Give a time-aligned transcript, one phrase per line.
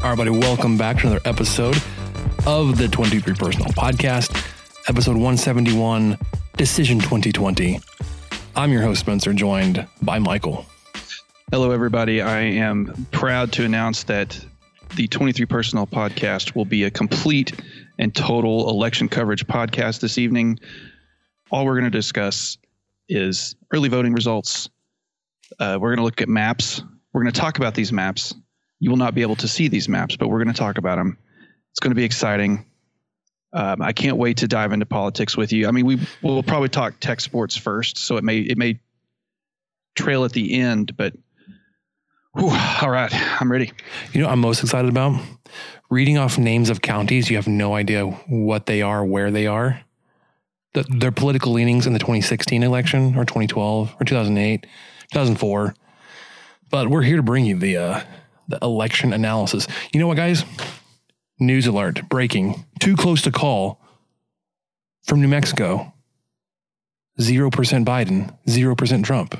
[0.00, 1.76] All right, buddy, welcome back to another episode
[2.46, 4.30] of the 23 Personnel Podcast,
[4.88, 6.16] episode 171,
[6.56, 7.80] Decision 2020.
[8.54, 10.64] I'm your host, Spencer, joined by Michael.
[11.50, 12.22] Hello, everybody.
[12.22, 14.40] I am proud to announce that
[14.94, 17.60] the 23 Personnel Podcast will be a complete
[17.98, 20.60] and total election coverage podcast this evening.
[21.50, 22.56] All we're going to discuss
[23.08, 24.70] is early voting results.
[25.58, 26.84] Uh, we're going to look at maps.
[27.12, 28.32] We're going to talk about these maps
[28.80, 30.96] you will not be able to see these maps, but we're going to talk about
[30.96, 31.18] them.
[31.72, 32.64] It's going to be exciting.
[33.52, 35.68] Um, I can't wait to dive into politics with you.
[35.68, 38.78] I mean, we will probably talk tech sports first, so it may it may
[39.96, 41.14] trail at the end, but
[42.34, 43.72] whew, all right, I'm ready.
[44.12, 45.20] You know, I'm most excited about
[45.90, 47.30] reading off names of counties.
[47.30, 49.80] You have no idea what they are, where they are.
[50.74, 54.66] The, their political leanings in the 2016 election, or 2012, or 2008,
[55.12, 55.74] 2004.
[56.70, 58.00] But we're here to bring you the uh,
[58.48, 59.66] the election analysis.
[59.92, 60.44] You know what, guys?
[61.38, 62.64] News alert breaking.
[62.80, 63.80] Too close to call
[65.04, 65.92] from New Mexico.
[67.20, 67.50] 0%
[67.84, 69.34] Biden, 0% Trump.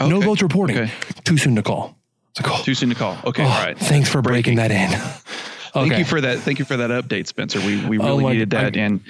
[0.00, 0.10] Okay.
[0.10, 0.78] No votes reporting.
[0.78, 0.92] Okay.
[1.24, 1.96] Too soon to call.
[2.42, 2.62] Call.
[2.62, 3.16] Too soon to call.
[3.24, 3.76] Okay, oh, all right.
[3.76, 4.94] Thanks for breaking, breaking that in.
[4.94, 5.88] okay.
[5.88, 6.38] Thank you for that.
[6.38, 7.58] Thank you for that update, Spencer.
[7.58, 9.00] We we really oh, needed that, I, and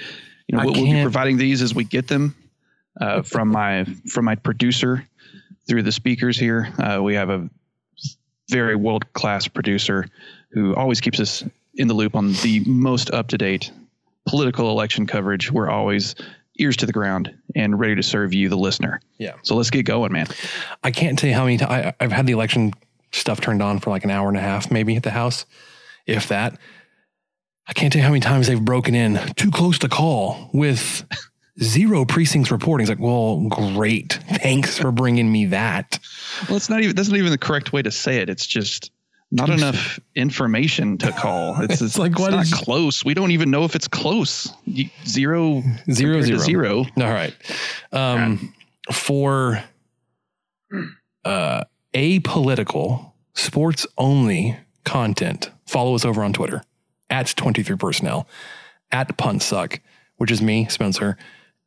[0.47, 2.35] you know we'll, we'll, be providing these as we get them
[2.99, 5.05] uh, from my from my producer
[5.67, 6.73] through the speakers here.
[6.79, 7.47] Uh, we have a
[8.49, 10.05] very world class producer
[10.51, 11.43] who always keeps us
[11.75, 13.71] in the loop on the most up to date
[14.27, 15.51] political election coverage.
[15.51, 16.15] We're always
[16.57, 19.01] ears to the ground and ready to serve you, the listener.
[19.17, 19.33] Yeah.
[19.43, 20.27] So let's get going, man.
[20.83, 22.73] I can't tell you how many times I've had the election
[23.11, 25.45] stuff turned on for like an hour and a half, maybe at the house,
[26.05, 26.57] if that.
[27.67, 31.05] I can't tell you how many times they've broken in too close to call with
[31.61, 32.83] zero precincts reporting.
[32.83, 34.13] It's like, well, great.
[34.13, 35.99] Thanks for bringing me that.
[36.47, 38.29] Well, it's not even, that's not even the correct way to say it.
[38.29, 38.91] It's just
[39.31, 41.55] not enough information to call.
[41.63, 43.03] It's, it's, it's like, it's what not is, close.
[43.05, 44.51] We don't even know if it's close.
[45.05, 46.37] Zero, zero, zero.
[46.39, 46.85] zero.
[46.97, 47.35] All right.
[47.91, 48.53] Um,
[48.91, 49.63] For
[51.25, 51.63] uh,
[51.93, 56.63] apolitical, sports only content, follow us over on Twitter
[57.09, 58.27] at 23 personnel,
[58.91, 59.79] at punt suck,
[60.17, 61.17] which is me, Spencer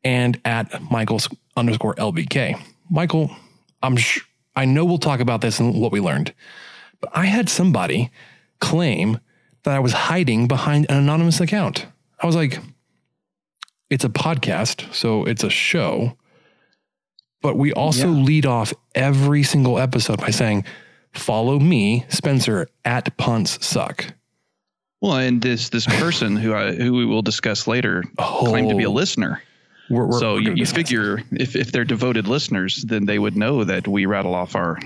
[0.05, 2.61] and at Michael's underscore LBK.
[2.91, 3.31] Michael,
[3.83, 4.21] I'm sh-
[4.55, 6.35] I know we'll talk about this and what we learned,
[7.01, 8.11] but I had somebody
[8.61, 9.19] claim
[9.65, 11.87] that I was hiding behind an anonymous account.
[12.21, 12.59] I was like,
[13.91, 16.17] it's a podcast, so it's a show.
[17.41, 18.23] But we also yeah.
[18.23, 20.65] lead off every single episode by saying,
[21.13, 24.15] follow me, Spencer, at punts suck.
[25.01, 28.45] Well, and this this person who I who we will discuss later oh.
[28.47, 28.93] claimed to be a oh.
[28.93, 29.43] listener.
[29.93, 33.37] We're, we're, so we're you, you figure if, if they're devoted listeners, then they would
[33.37, 34.79] know that we rattle off our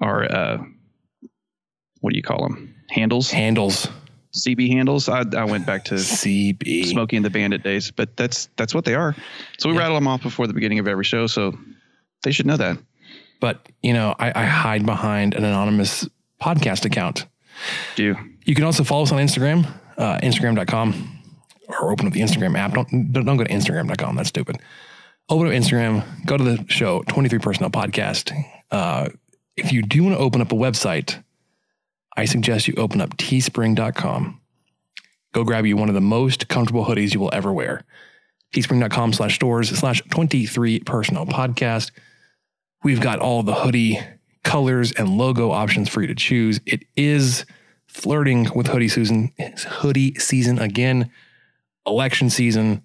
[0.00, 0.58] our uh,
[2.00, 3.88] what do you call them handles handles
[4.36, 5.08] CB handles.
[5.08, 8.84] I, I went back to CB Smokey and the Bandit days, but that's that's what
[8.84, 9.14] they are.
[9.58, 9.82] So we yeah.
[9.82, 11.56] rattle them off before the beginning of every show, so
[12.22, 12.78] they should know that.
[13.40, 16.08] But you know, I, I hide behind an anonymous
[16.42, 17.26] podcast account.
[17.94, 19.66] Do you can also follow us on Instagram,
[19.96, 21.17] uh, Instagram.com
[21.68, 22.72] or open up the Instagram app.
[22.72, 24.16] Don't don't go to Instagram.com.
[24.16, 24.58] That's stupid.
[25.28, 26.26] Open up Instagram.
[26.26, 27.02] Go to the show.
[27.02, 28.32] Twenty three personnel podcast.
[28.70, 29.08] Uh,
[29.56, 31.22] if you do want to open up a website,
[32.16, 34.40] I suggest you open up teespring.com.
[35.32, 37.84] Go grab you one of the most comfortable hoodies you will ever wear.
[38.54, 41.90] Teespring.com slash stores slash 23 personnel podcast.
[42.82, 43.98] We've got all the hoodie
[44.42, 46.60] colors and logo options for you to choose.
[46.64, 47.44] It is
[47.86, 49.32] flirting with hoodie season,
[49.66, 51.10] hoodie season again
[51.88, 52.82] election season,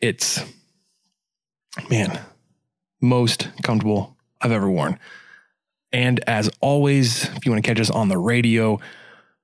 [0.00, 0.42] it's
[1.90, 2.20] man,
[3.00, 4.98] most comfortable I've ever worn.
[5.92, 8.80] And as always, if you want to catch us on the radio,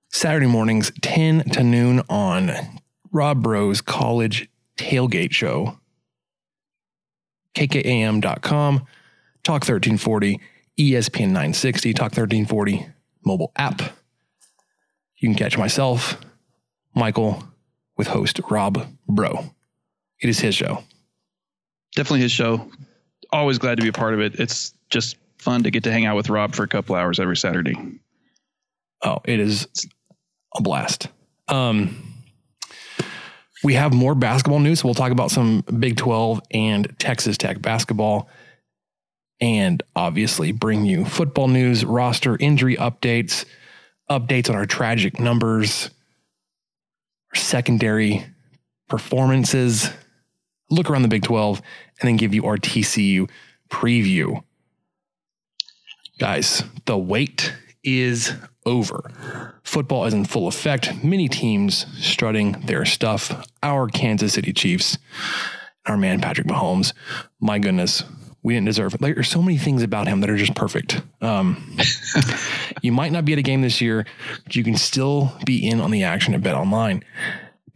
[0.08, 2.50] Saturday mornings, 10 to noon on
[3.12, 5.78] Rob Breaux's College Tailgate Show,
[7.54, 8.86] kkam.com,
[9.42, 10.40] Talk 1340,
[10.78, 12.86] ESPN 960, Talk 1340
[13.24, 13.80] mobile app.
[15.16, 16.18] You can catch myself,
[16.94, 17.44] Michael,
[18.00, 19.44] with host Rob Breaux.
[20.23, 20.82] It is his show.
[21.94, 22.70] Definitely his show.
[23.31, 24.41] Always glad to be a part of it.
[24.41, 27.37] It's just fun to get to hang out with Rob for a couple hours every
[27.37, 27.76] Saturday.
[29.05, 29.69] Oh, it is
[30.56, 31.08] a blast.
[31.47, 32.14] Um,
[33.62, 34.81] we have more basketball news.
[34.81, 38.31] So we'll talk about some Big 12 and Texas Tech basketball
[39.43, 43.44] and obviously bring you football news, roster injury updates,
[44.11, 45.91] updates on our tragic numbers,
[47.34, 48.24] secondary
[48.88, 49.90] performances,
[50.70, 51.62] look around the Big 12,
[52.00, 53.30] and then give you our TCU
[53.68, 54.42] preview.
[56.18, 58.34] Guys, the wait is
[58.66, 59.10] over.
[59.62, 61.02] Football is in full effect.
[61.02, 63.46] Many teams strutting their stuff.
[63.62, 64.98] Our Kansas City Chiefs,
[65.86, 66.92] our man Patrick Mahomes.
[67.40, 68.04] My goodness,
[68.42, 69.02] we didn't deserve it.
[69.02, 71.02] Like, there's so many things about him that are just perfect.
[71.20, 71.76] Um,
[72.82, 74.06] you might not be at a game this year,
[74.44, 77.04] but you can still be in on the action at Bet Online.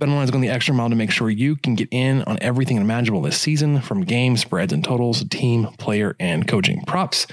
[0.01, 2.79] BetOnline is going the extra mile to make sure you can get in on everything
[2.79, 7.27] imaginable this season, from game spreads and totals, team, player, and coaching props.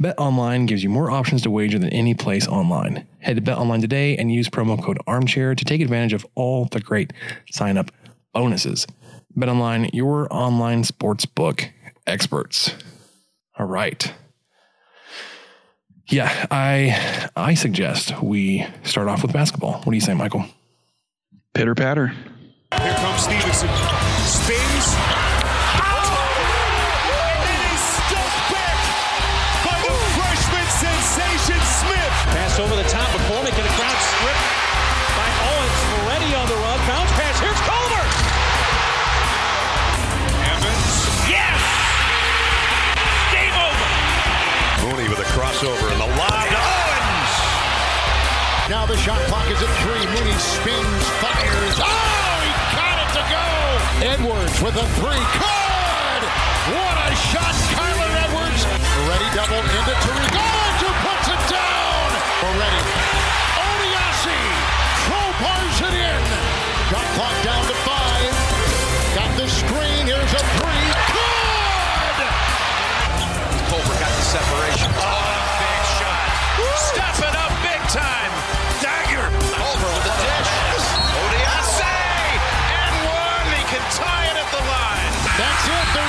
[0.00, 3.06] BetOnline gives you more options to wager than any place online.
[3.20, 6.80] Head to BetOnline today and use promo code Armchair to take advantage of all the
[6.80, 7.12] great
[7.50, 7.90] sign-up
[8.34, 8.86] bonuses.
[9.36, 11.70] BetOnline, your online sports book
[12.06, 12.74] experts.
[13.58, 14.12] All right.
[16.08, 19.74] Yeah, I I suggest we start off with basketball.
[19.74, 20.44] What do you say, Michael?
[21.54, 22.08] Pitter patter.
[22.08, 24.01] Here comes Stevenson.
[49.02, 50.04] Shot clock is at three.
[50.14, 51.76] Mooney spins, fires.
[51.82, 53.46] Oh, he got it to go.
[54.14, 55.24] Edwards with a three.
[55.42, 56.22] Good.
[56.70, 58.62] What a shot, Kyler Edwards.
[59.10, 60.34] Ready double into Tariq.
[60.38, 62.08] Owens who puts it down.
[62.46, 63.01] Already.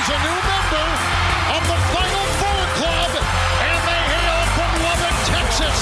[0.06, 0.12] That's it.
[0.12, 0.86] There's a new member
[1.56, 3.10] of the Final Four Club,
[3.64, 5.78] and they hail from Lubbock, Texas.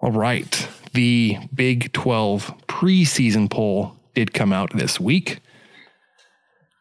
[0.00, 0.68] All right.
[0.92, 5.40] The Big 12 preseason poll did come out this week.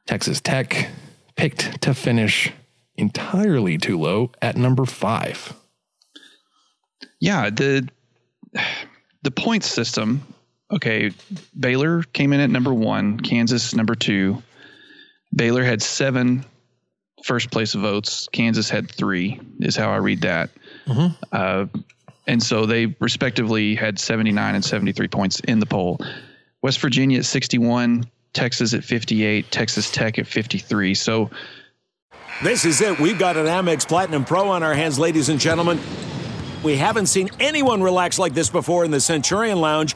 [0.06, 0.89] Texas Tech
[1.36, 2.51] picked to finish
[2.97, 5.54] entirely too low at number five.
[7.19, 7.88] Yeah, the
[9.24, 10.24] the point system.
[10.71, 11.12] Okay,
[11.59, 14.41] Baylor came in at number one, Kansas number two.
[15.35, 16.45] Baylor had seven
[17.23, 18.27] first place votes.
[18.31, 19.39] Kansas had three.
[19.59, 20.50] Is how I read that.
[21.31, 21.65] Uh,
[22.27, 26.00] and so they respectively had 79 and 73 points in the poll.
[26.62, 30.94] West Virginia at 61, Texas at 58, Texas Tech at 53.
[30.94, 31.30] So
[32.44, 32.99] This is it.
[32.99, 35.80] We've got an Amex Platinum Pro on our hands, ladies and gentlemen.
[36.63, 39.95] We haven't seen anyone relax like this before in the Centurion Lounge.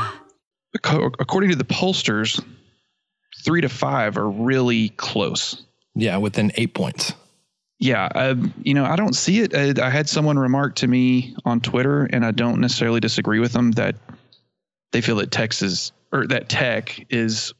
[0.85, 2.43] Ac- according to the pollsters,
[3.43, 5.63] three to five are really close.
[5.95, 7.13] Yeah, within eight points.
[7.79, 9.55] Yeah, um, you know, I don't see it.
[9.55, 13.53] I, I had someone remark to me on Twitter, and I don't necessarily disagree with
[13.53, 13.95] them that
[14.91, 17.53] they feel that Texas or that Tech is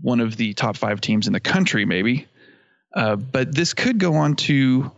[0.00, 2.26] one of the top five teams in the country, maybe.
[2.94, 4.90] Uh, but this could go on to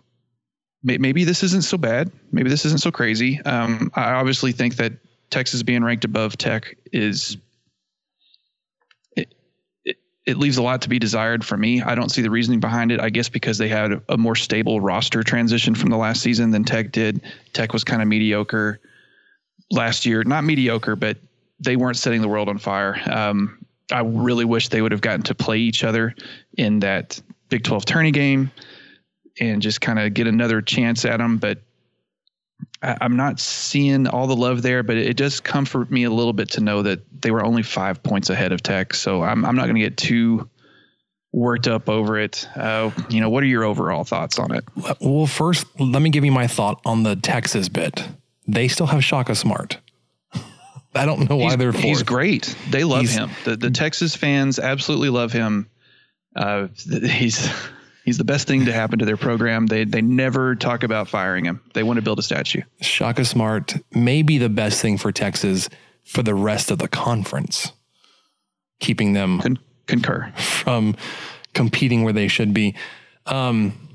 [0.83, 2.11] maybe this isn't so bad.
[2.33, 3.41] Maybe this isn't so crazy.
[3.43, 4.93] Um, I obviously think that
[5.33, 7.39] Texas being ranked above Tech is
[9.17, 9.35] it,
[9.85, 9.97] it,
[10.27, 11.81] it leaves a lot to be desired for me.
[11.81, 13.01] I don't see the reasoning behind it.
[13.01, 16.65] I guess because they had a more stable roster transition from the last season than
[16.65, 17.23] Tech did.
[17.55, 18.79] Tech was kind of mediocre
[19.71, 20.23] last year.
[20.23, 21.17] Not mediocre, but
[21.59, 23.01] they weren't setting the world on fire.
[23.11, 26.15] Um, I really wish they would have gotten to play each other
[26.59, 28.51] in that Big 12 tourney game
[29.41, 31.39] and just kind of get another chance at them.
[31.39, 31.63] But
[32.83, 36.51] I'm not seeing all the love there, but it does comfort me a little bit
[36.53, 38.95] to know that they were only five points ahead of Tech.
[38.95, 40.49] So I'm, I'm not going to get too
[41.33, 42.47] worked up over it.
[42.57, 44.65] Uh, you know, what are your overall thoughts on it?
[45.01, 48.05] Well, first, let me give you my thought on the Texas bit.
[48.49, 49.79] They still have Shaka Smart.
[50.95, 51.85] I don't know why he's, they're fourth.
[51.85, 52.57] He's great.
[52.71, 53.31] They love He's- him.
[53.45, 55.71] The the Texas fans absolutely love him.
[56.35, 56.67] Uh,
[57.05, 57.49] he's
[58.05, 59.67] he's the best thing to happen to their program.
[59.67, 61.61] They they never talk about firing him.
[61.75, 62.63] They want to build a statue.
[62.81, 65.69] Shaka Smart may be the best thing for Texas
[66.05, 67.73] for the rest of the conference,
[68.81, 70.33] keeping them Con- concur.
[70.37, 70.97] from
[71.55, 72.75] competing where they should be.
[73.27, 73.89] Um,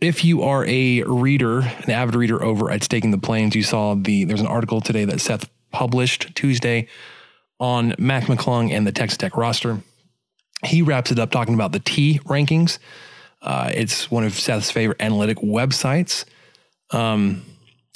[0.00, 3.94] if you are a reader, an avid reader over at Staking the Plains, you saw
[3.94, 6.88] the there's an article today that Seth published Tuesday
[7.58, 9.80] on Mac McClung and the Texas Tech roster.
[10.64, 12.78] He wraps it up talking about the T rankings.
[13.42, 16.24] Uh, it's one of Seth's favorite analytic websites.
[16.90, 17.42] Um,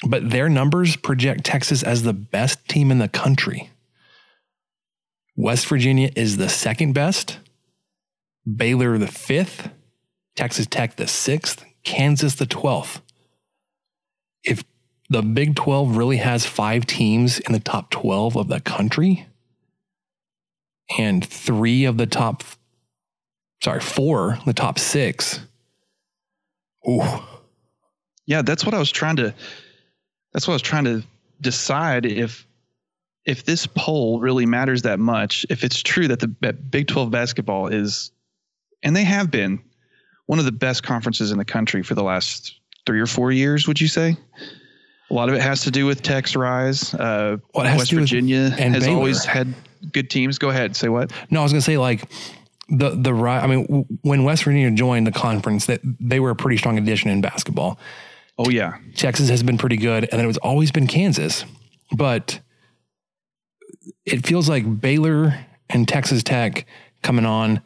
[0.07, 3.71] but their numbers project Texas as the best team in the country.
[5.37, 7.39] West Virginia is the second best.
[8.57, 9.71] Baylor the fifth,
[10.37, 13.01] Texas Tech the sixth, Kansas the 12th.
[14.43, 14.65] If
[15.09, 19.27] the Big 12 really has five teams in the top 12 of the country,
[20.99, 22.43] and three of the top,
[23.63, 25.41] sorry, four, the top six.
[26.89, 27.03] Ooh,
[28.27, 29.35] Yeah, that's what I was trying to.
[30.33, 31.03] That's what I was trying to
[31.41, 32.47] decide if
[33.27, 35.45] if this poll really matters that much.
[35.51, 38.13] If it's true that the that Big Twelve basketball is,
[38.83, 39.61] and they have been,
[40.27, 43.69] one of the best conferences in the country for the last three or four years.
[43.69, 44.17] Would you say?
[45.11, 46.95] A lot of it has to do with Tech's rise.
[46.95, 48.97] Uh, West to Virginia has Baylor.
[48.97, 49.53] always had
[49.93, 50.39] good teams.
[50.39, 51.13] Go ahead, say what?
[51.31, 52.09] No, I was gonna say like
[52.71, 56.37] the the I mean, w- when West Virginia joined the conference, that they were a
[56.37, 57.79] pretty strong addition in basketball.
[58.39, 61.45] Oh yeah, Texas has been pretty good, and then it was always been Kansas,
[61.93, 62.41] but
[64.05, 66.67] it feels like Baylor and Texas Tech
[67.03, 67.61] coming on.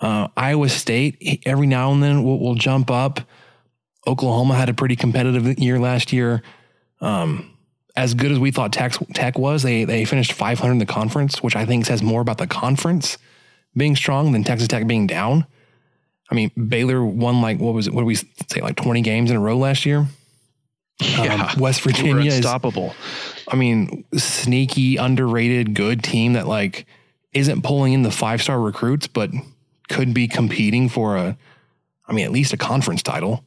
[0.00, 3.20] Uh, Iowa State every now and then will, will jump up.
[4.06, 6.42] Oklahoma had a pretty competitive year last year.
[7.00, 7.56] Um,
[7.94, 11.42] as good as we thought Tech, Tech was, they they finished 500 in the conference,
[11.42, 13.16] which I think says more about the conference
[13.76, 15.46] being strong than Texas Tech being down.
[16.30, 17.94] I mean, Baylor won like what was it?
[17.94, 18.60] What did we say?
[18.62, 20.06] Like 20 games in a row last year.
[21.00, 21.52] yeah.
[21.54, 22.94] Um, West Virginia is, unstoppable.
[23.48, 26.86] I mean, sneaky, underrated, good team that like
[27.32, 29.30] isn't pulling in the five star recruits, but
[29.88, 31.36] could be competing for a,
[32.06, 33.44] I mean, at least a conference title.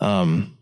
[0.00, 0.56] Um,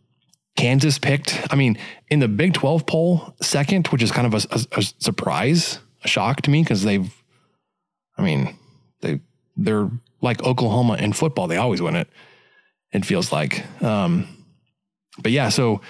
[0.57, 4.49] Kansas picked, I mean, in the Big 12 poll, second, which is kind of a,
[4.55, 7.13] a- a surprise, a shock to me because they've,
[8.19, 8.55] I mean,
[9.03, 9.21] they
[9.57, 9.91] they're
[10.21, 11.47] like Oklahoma in football.
[11.47, 12.09] They always win it.
[12.93, 13.65] It feels like.
[13.83, 14.27] Um,
[15.19, 15.81] but yeah, so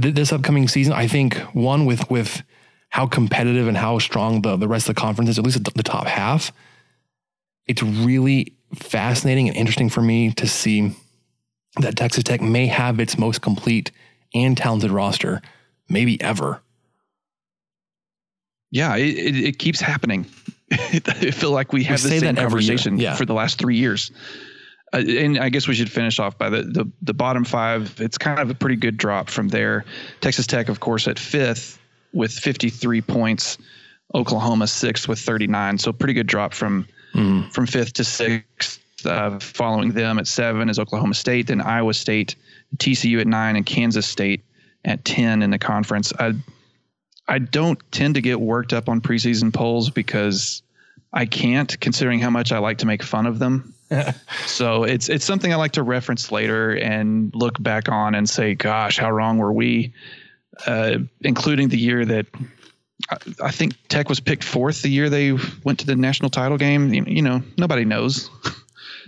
[0.00, 2.42] th- this upcoming season, I think one with with
[2.88, 5.82] how competitive and how strong the the rest of the conference is, at least the,
[5.82, 6.52] top half.
[7.66, 10.92] It's really fascinating and interesting for me to see
[11.80, 13.90] that Texas Tech may have its most complete
[14.34, 15.42] and talented roster,
[15.88, 16.62] maybe ever.
[18.70, 20.26] Yeah, it, it, it keeps happening.
[20.72, 20.76] I
[21.32, 23.14] feel like we have say the same conversation Yeah.
[23.14, 24.10] for the last three years.
[24.92, 28.00] Uh, and I guess we should finish off by the, the the bottom five.
[28.00, 29.84] It's kind of a pretty good drop from there.
[30.20, 31.78] Texas Tech, of course, at fifth
[32.12, 33.58] with 53 points.
[34.14, 35.78] Oklahoma sixth with 39.
[35.78, 36.86] So pretty good drop from
[37.50, 38.80] from fifth to sixth.
[39.04, 42.34] Uh, following them at seven is Oklahoma State, then Iowa State,
[42.76, 44.42] TCU at nine, and Kansas State
[44.84, 46.12] at 10 in the conference.
[46.18, 46.34] I
[47.28, 50.62] I don't tend to get worked up on preseason polls because
[51.12, 53.74] I can't, considering how much I like to make fun of them.
[54.46, 58.54] so it's it's something I like to reference later and look back on and say,
[58.54, 59.92] "Gosh, how wrong were we?"
[60.66, 62.26] Uh, including the year that
[63.10, 65.32] I, I think Tech was picked fourth, the year they
[65.64, 66.92] went to the national title game.
[66.92, 68.30] You, you know, nobody knows.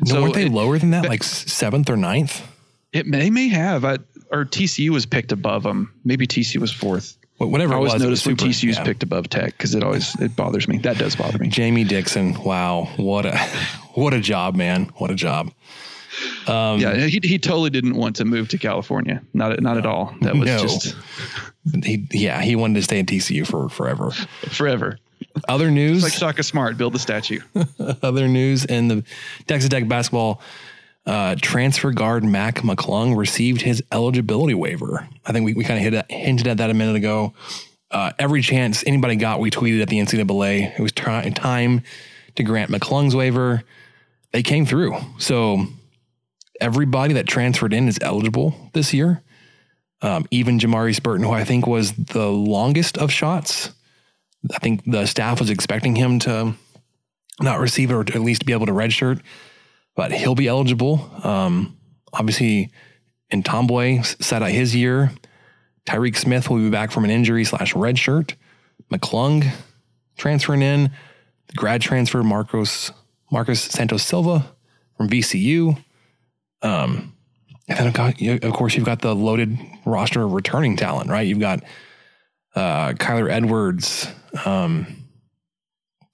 [0.00, 2.46] No, weren't they it- lower than that, like seventh or ninth?
[2.92, 3.94] It may may have, I,
[4.30, 5.92] or TCU was picked above them.
[6.04, 7.16] Maybe TCU was fourth.
[7.38, 8.84] Wh- Whatever I always was, notice when super- TCU's yeah.
[8.84, 10.78] picked above Tech because it always it bothers me.
[10.78, 11.48] That does bother me.
[11.48, 12.34] Jamie Dixon.
[12.42, 13.36] Wow, what a
[13.94, 14.90] what a job, man!
[14.96, 15.50] What a job.
[16.48, 19.22] Um, yeah, he, he totally didn't want to move to California.
[19.34, 20.14] Not not at all.
[20.22, 20.58] That was No.
[20.58, 20.96] just
[21.84, 24.10] he, yeah, he wanted to stay in TCU for forever.
[24.50, 24.98] forever.
[25.48, 27.40] Other news, It's like Shaka Smart, build the statue.
[28.02, 29.04] other news in the
[29.46, 30.40] Texas Tech basketball
[31.08, 35.08] uh, transfer guard Mac McClung received his eligibility waiver.
[35.24, 37.32] I think we, we kind of hinted at that a minute ago.
[37.90, 40.78] Uh, every chance anybody got, we tweeted at the NCAA.
[40.78, 41.80] It was try, time
[42.34, 43.62] to grant McClung's waiver.
[44.32, 44.96] They came through.
[45.16, 45.64] So
[46.60, 49.22] everybody that transferred in is eligible this year.
[50.02, 53.70] Um, even Jamarius Burton, who I think was the longest of shots.
[54.54, 56.54] I think the staff was expecting him to
[57.40, 59.22] not receive it or at least be able to redshirt,
[59.98, 61.10] but he'll be eligible.
[61.24, 61.76] Um,
[62.12, 62.70] obviously,
[63.32, 65.10] Ntambwe set out his year.
[65.86, 68.34] Tyreek Smith will be back from an injury slash redshirt.
[68.92, 69.50] McClung
[70.16, 70.92] transferring in.
[71.48, 72.92] The grad transfer Marcos
[73.32, 74.46] Marcus Santos Silva
[74.96, 75.76] from VCU.
[76.62, 77.12] Um,
[77.68, 81.10] and then of got- you- of course you've got the loaded roster of returning talent,
[81.10, 81.26] right?
[81.26, 81.64] You've got
[82.54, 84.06] uh, Kyler Edwards.
[84.44, 84.86] Um,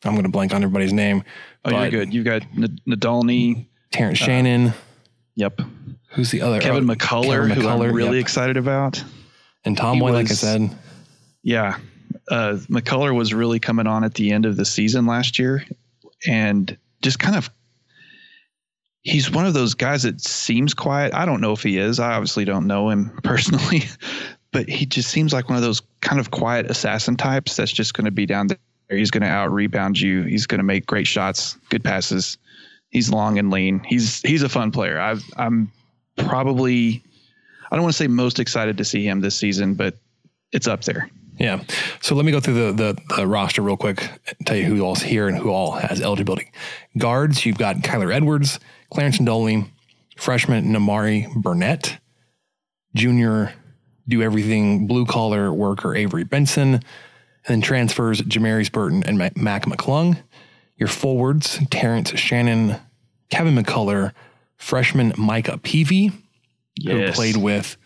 [0.05, 1.23] I'm going to blank on everybody's name.
[1.67, 2.15] Oh, you're good.
[2.15, 3.67] You've got N- Nadolny.
[3.95, 4.73] Terrence Shannon.
[5.37, 5.61] Yep.
[6.11, 6.61] Who's the other?
[6.61, 8.25] Kevin oh, McCullar, Kevin who I'm McCullar, really yep.
[8.25, 9.03] excited about.
[9.65, 10.77] And Ntambwe, like I said,
[11.45, 11.79] Yeah.
[12.29, 15.65] Uh, McCullar was really coming on at the end of the season last year
[16.27, 17.51] and just kind of,
[19.03, 21.15] he's one of those guys that seems quiet.
[21.15, 22.01] I don't know if he is.
[22.01, 23.85] I obviously don't know him personally,
[24.51, 27.95] but he just seems like one of those kind of quiet assassin types that's just
[27.95, 28.59] going to be down there.
[28.89, 30.23] He's going to out rebound you.
[30.23, 32.39] He's going to make great shots, good passes.
[32.95, 33.81] He's long and lean.
[33.81, 34.99] He's he's a fun player.
[35.01, 35.71] I've, I'm
[36.17, 37.03] probably
[37.71, 39.97] I don't want to say most excited to see him this season, but
[40.53, 41.11] it's up there.
[41.37, 41.65] Yeah.
[42.01, 44.81] So let me go through the, the, the roster real quick, and tell you who
[44.83, 46.53] all's here and who all has eligibility.
[46.97, 48.61] Guards, you've got Kyler Edwards,
[48.91, 49.69] Clarence Nadolny,
[50.17, 51.99] freshman Nimari Burnett,
[52.95, 53.53] junior
[54.07, 56.83] do everything blue collar worker Avery Benson, and
[57.49, 60.17] then transfers Jamarius Burton and Mac McClung.
[60.77, 62.77] Your forwards, Terrence Shannon,
[63.31, 64.13] Kevin McCullar,
[64.57, 66.13] freshman Micah Peavy,
[66.85, 67.77] who played with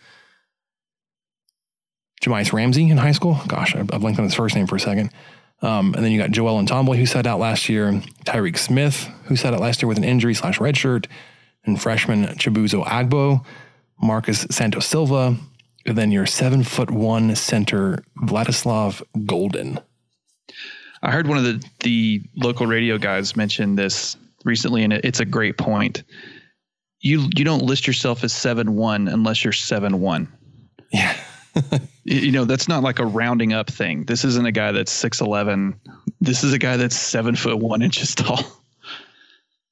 [2.21, 3.39] Jahmi'us Ramsey in high school.
[3.47, 5.11] Gosh, I, I blanked on his first name for a second.
[5.61, 7.91] Um, and then you got Joel Ntambwe, who sat out last year.
[8.25, 11.07] Tyreek Smith, who sat out last year with an injury slash redshirt.
[11.65, 13.45] And freshman Chibuzo Agbo,
[14.01, 15.35] Marcus Santos Silva.
[15.85, 19.83] And then your seven foot one center, Vladislav Goldin.
[21.01, 25.19] I heard one of the the local radio guys mention this recently, and it, it's
[25.19, 26.03] a great point.
[27.01, 30.27] You you don't list yourself as seven one unless you're seven one.
[30.91, 31.15] Yeah.
[32.05, 34.05] You know that's not like a rounding up thing.
[34.05, 35.79] This isn't a guy that's six eleven.
[36.19, 38.39] This is a guy that's seven foot one inches tall.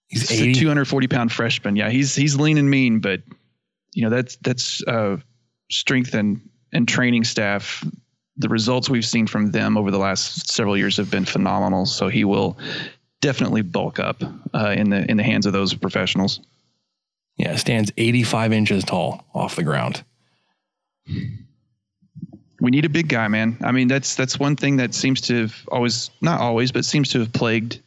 [0.08, 0.54] He's a 80.
[0.54, 1.76] two hundred forty pound freshman.
[1.76, 3.24] Yeah, he's he's lean and mean, but
[3.94, 5.18] you know that's that's uh,
[5.72, 7.84] strength and and training staff.
[8.38, 11.86] The results we've seen from them over the last several years have been phenomenal.
[11.86, 12.58] So he will
[13.22, 14.22] definitely bulk up
[14.54, 16.40] uh, in the in the hands of those professionals.
[17.38, 20.04] Yeah, stands 85 inches tall off the ground.
[22.60, 23.58] We need a big guy, man.
[23.62, 27.10] I mean, that's that's one thing that seems to have always not always, but seems
[27.10, 27.80] to have plagued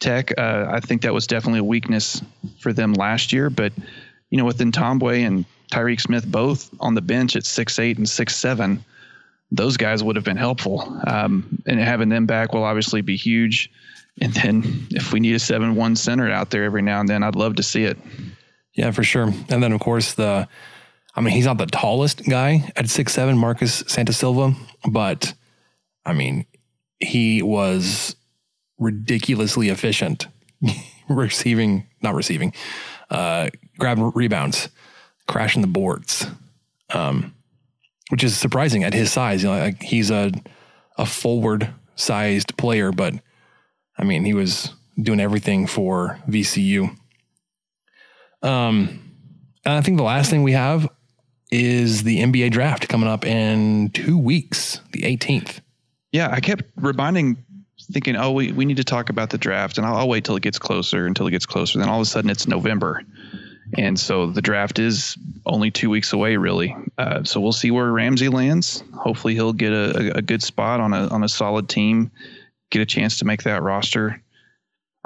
[0.00, 0.32] Tech.
[0.38, 2.22] Uh, I think that was definitely a weakness
[2.60, 3.50] for them last year.
[3.50, 3.72] But
[4.30, 8.08] you know, with Ntambwe and Tyreek Smith both on the bench at six eight and
[8.08, 8.82] six seven,
[9.50, 11.00] those guys would have been helpful.
[11.06, 13.70] Um, and having them back will obviously be huge.
[14.20, 17.22] And then if we need a seven one center out there every now and then,
[17.22, 17.98] I'd love to see it.
[18.74, 19.32] Yeah, for sure.
[19.48, 20.48] And then of course the
[21.14, 24.54] I mean, he's not the tallest guy at six seven, Marcus Santos Silva,
[24.88, 25.34] but
[26.04, 26.46] I mean,
[27.00, 28.14] he was
[28.78, 30.28] ridiculously efficient
[31.08, 32.54] receiving, not receiving,
[33.10, 34.68] uh, grab rebounds,
[35.26, 36.26] crashing the boards,
[36.90, 37.34] um,
[38.08, 39.42] which is surprising at his size.
[39.42, 40.32] You know, like he's a
[40.96, 43.14] a forward sized player, but
[43.96, 46.96] I mean, he was doing everything for VCU.
[48.42, 49.08] Um,
[49.64, 50.88] and I think the last thing we have
[51.50, 55.60] is the NBA draft coming up in two weeks, the 18th.
[56.12, 57.36] Yeah, I kept reminding,
[57.92, 60.36] thinking, oh, we, we need to talk about the draft, and I'll, I'll wait till
[60.36, 61.78] it gets closer, until it gets closer.
[61.78, 63.02] Then all of a sudden it's November.
[63.76, 66.74] And so the draft is only two weeks away, really.
[66.96, 68.82] Uh, so we'll see where Ramsey lands.
[68.94, 72.10] Hopefully he'll get a, a, good spot on a on a solid team,
[72.70, 74.22] get a chance to make that roster.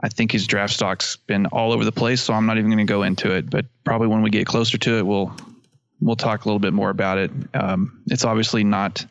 [0.03, 2.87] I think his draft stock's been all over the place, so I'm not even going
[2.87, 3.51] to go into it.
[3.51, 5.35] But probably when we get closer to it, we'll
[6.01, 7.31] we'll talk a little bit more about it.
[7.55, 9.05] Um, it's obviously not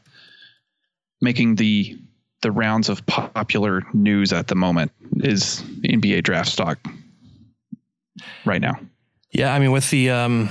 [1.21, 1.97] making the
[2.41, 6.79] the rounds of popular news at the moment is NBA draft stock
[8.45, 8.79] right now.
[9.31, 10.49] Yeah, I mean, with the um,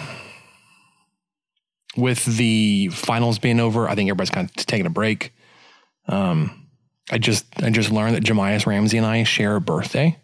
[1.96, 5.32] with the finals being over, I think everybody's kind of taking a break.
[6.08, 6.66] Um,
[7.10, 10.16] I just I just learned that Jahmi'us Ramsey and I share a birthday,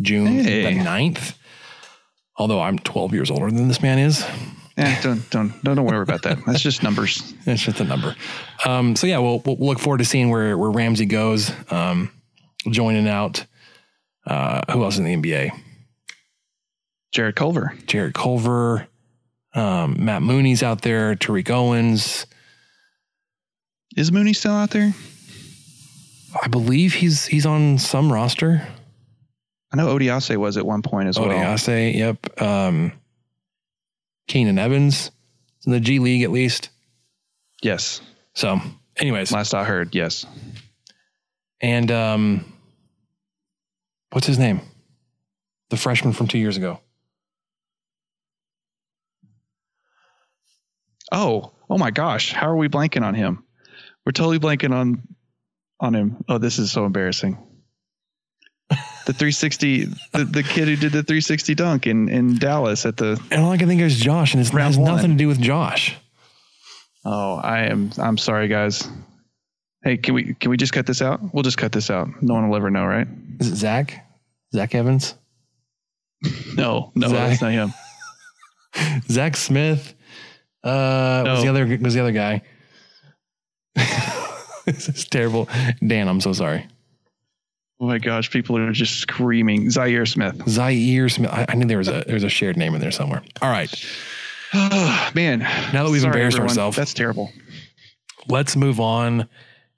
[0.00, 0.74] June Hey.
[0.74, 1.34] the 9th.
[2.36, 4.24] Although I'm 12 years older than this man is,
[4.76, 6.38] Eh, don't don't don't worry about that.
[6.46, 7.34] That's just numbers.
[7.46, 8.16] it's just a number.
[8.64, 12.10] Um, so yeah, we'll, we'll look forward to seeing where where Ramsey goes, um,
[12.70, 13.44] joining out.
[14.26, 15.50] Uh, who else in the NBA?
[17.12, 17.74] Jarrett Culver.
[17.86, 18.86] Jarrett Culver,
[19.54, 22.26] um, Matt Mooney's out there, Tariq Owens.
[23.96, 24.94] Is Mooney still out there?
[26.40, 28.66] I believe he's he's on some roster.
[29.72, 31.28] I know Odiase was at one point as well.
[31.28, 32.40] Odiase, yep.
[32.40, 32.92] Um,
[34.28, 35.10] Keenan Evans
[35.66, 36.70] in the G League at least.
[37.62, 38.00] Yes.
[38.34, 38.60] So,
[38.96, 40.24] anyways, Last I heard, yes.
[41.60, 42.52] and um,
[44.12, 44.60] what's his name?
[45.70, 46.80] The freshman from two years ago.
[51.12, 52.32] Oh, oh my gosh.
[52.32, 53.44] How are we blanking on him?
[54.04, 55.02] We're totally blanking on
[55.80, 56.24] on him.
[56.28, 57.38] Oh, this is so embarrassing.
[59.06, 63.20] The 360, the, the kid who did the 360 dunk in, in Dallas at the
[63.30, 64.94] And all I can think of is Josh, and it has one.
[64.94, 65.96] nothing to do with Josh.
[67.04, 68.86] Oh, I am I'm sorry guys.
[69.82, 71.20] Hey, can we can we just cut this out?
[71.32, 72.08] We'll just cut this out.
[72.22, 73.08] No one will ever know, right?
[73.40, 74.06] Is it Zach?
[74.54, 75.14] Zach Evans?
[76.54, 77.30] No, no, Zach.
[77.30, 77.72] that's not him.
[79.08, 79.94] Zach Smith?
[80.62, 82.42] Uh, was the other was the other guy?
[84.66, 85.48] this is terrible.
[85.86, 86.66] Dan, I'm so sorry.
[87.80, 89.66] Oh my gosh, people are just screaming.
[89.68, 90.36] Zhaire Smith.
[90.40, 91.30] Zhaire Smith.
[91.32, 93.22] I, I knew there was a there was a shared name in there somewhere.
[93.40, 93.70] All right,
[95.14, 95.38] Man,
[95.72, 96.50] Now that we've sorry, embarrassed everyone.
[96.50, 96.76] ourselves.
[96.76, 97.32] that's terrible.
[98.28, 99.28] let's move on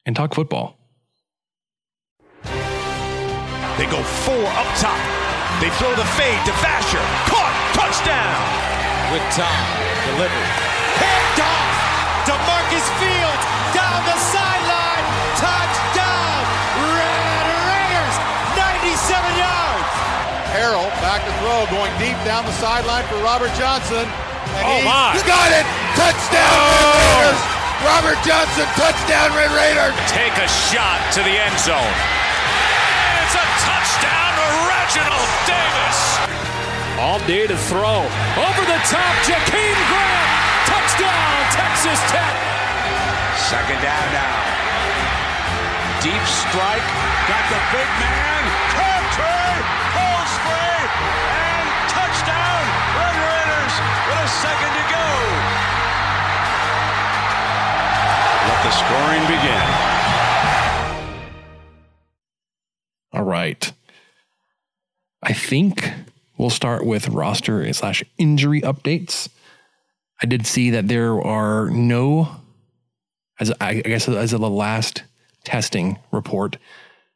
[0.05, 0.79] and talk football.
[2.43, 4.99] They go four up top.
[5.61, 7.05] They throw the fade to Vasher.
[7.31, 7.55] Caught.
[7.75, 9.13] Touchdown.
[9.13, 9.92] With time.
[10.11, 10.49] Delivered.
[10.99, 11.75] Picked off.
[12.27, 15.05] DeMarcus Fields down the sideline.
[15.39, 16.43] Touchdown.
[16.95, 18.17] Red Raiders.
[18.59, 19.91] 97 yards.
[20.53, 24.05] Harrell back to throw, going deep down the sideline for Robert Johnson.
[24.05, 25.17] And Oh, he my.
[25.25, 25.65] got it!
[25.97, 26.93] Touchdown, Red oh.
[26.93, 27.41] Raiders!
[27.89, 29.97] Robert Johnson, touchdown, Red Raiders!
[30.13, 31.95] Take a shot to the end zone.
[33.25, 36.12] It's a touchdown to Reginald Davis.
[37.13, 38.01] All day to throw.
[38.41, 40.33] Over the top, Jakeem Grant.
[40.65, 42.33] Touchdown, Texas Tech.
[43.37, 44.41] Second down now.
[46.01, 46.89] Deep strike.
[47.29, 48.43] Got the big man.
[48.73, 49.45] Country.
[49.93, 50.81] Ball spray.
[51.37, 52.65] And touchdown.
[52.97, 53.75] Red Raiders
[54.09, 55.09] with a second to go.
[58.49, 59.69] Let the scoring begin.
[63.13, 63.71] All right.
[65.23, 66.02] I think
[66.43, 69.29] we'll start with roster slash injury updates.
[70.21, 72.35] I did see that there are no,
[73.39, 75.05] as I guess as of the last
[75.45, 76.57] testing report,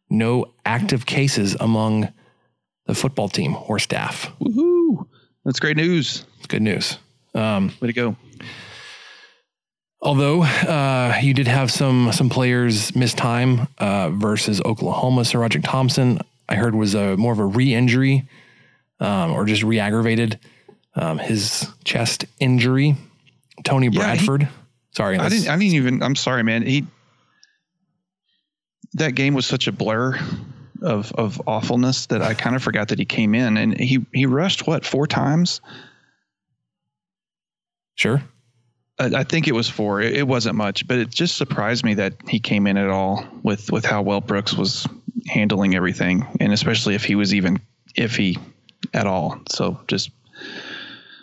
[0.09, 2.09] no active cases among
[2.87, 4.31] the football team or staff.
[4.41, 5.09] Woohoo!
[5.45, 6.25] That's great news.
[6.39, 6.97] It's good news.
[7.35, 8.17] Um, Way to go.
[10.01, 16.21] Although uh, you did have some some players miss time uh, versus Oklahoma, SaRodorick Thompson,
[16.49, 18.29] I heard was a more of a re-injury
[19.00, 20.38] um, or just re-aggravated
[20.94, 22.96] um, his chest injury.
[23.64, 24.48] Tony Yeah, he- Bradford,
[24.92, 25.48] sorry, I didn't.
[25.48, 26.02] I didn't even.
[26.02, 26.62] I'm sorry, man.
[26.62, 26.87] He.
[28.94, 30.18] That game was such a blur
[30.82, 34.26] of of awfulness that I kind of forgot that he came in and he he
[34.26, 35.61] rushed what four times.
[37.94, 38.22] sure.
[38.98, 40.00] I, I think it was four.
[40.00, 43.26] It, it wasn't much, but it just surprised me that he came in at all
[43.42, 44.87] with with how well Brooks was
[45.26, 47.61] handling everything, and especially if he was even
[47.98, 48.38] iffy
[48.96, 49.40] at all.
[49.50, 50.11] So just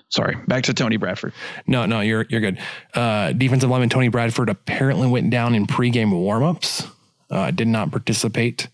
[0.10, 0.38] sorry.
[0.48, 1.34] Back to Tony Bradford.
[1.68, 2.60] No, no, you're you're good.
[2.94, 6.90] Uh, defensive lineman Tony Bradford apparently went down in pregame warmups.
[7.30, 8.68] Uh, did not participate.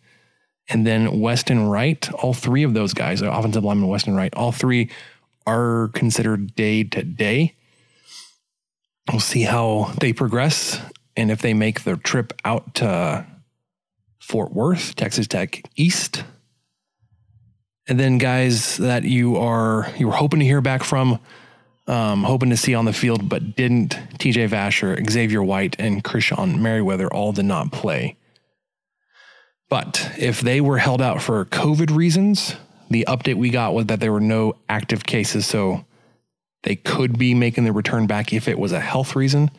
[0.67, 4.51] And then Weston Wright, all three of those guys, uh, offensive lineman Weston Wright, all
[4.51, 4.91] three
[5.47, 7.55] are considered day to day.
[9.11, 10.79] We'll see how they progress
[11.17, 13.25] and if they make the trip out to
[14.19, 16.23] Fort Worth, Texas Tech East.
[17.89, 21.19] And then guys that you are you were hoping to hear back from,
[21.87, 23.97] um, hoping to see on the field, but didn't.
[24.19, 28.15] TJ Vasher, Xavier White, and Krishon Merriweather all did not play.
[29.69, 32.55] But if they were held out for COVID reasons,
[32.91, 35.47] the update we got was that there were no active cases.
[35.47, 35.83] So
[36.63, 39.49] they could be making the return back if it was a health reason.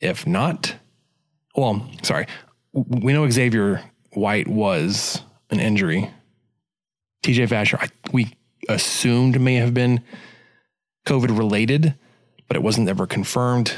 [0.00, 0.74] If not,
[1.56, 2.26] well, sorry,
[2.72, 3.82] we know Xavier
[4.12, 6.10] White was an injury.
[7.22, 8.32] TJ Vasher, I, we
[8.68, 10.02] assumed may have been
[11.06, 11.94] COVID related,
[12.46, 13.72] but it wasn't ever confirmed.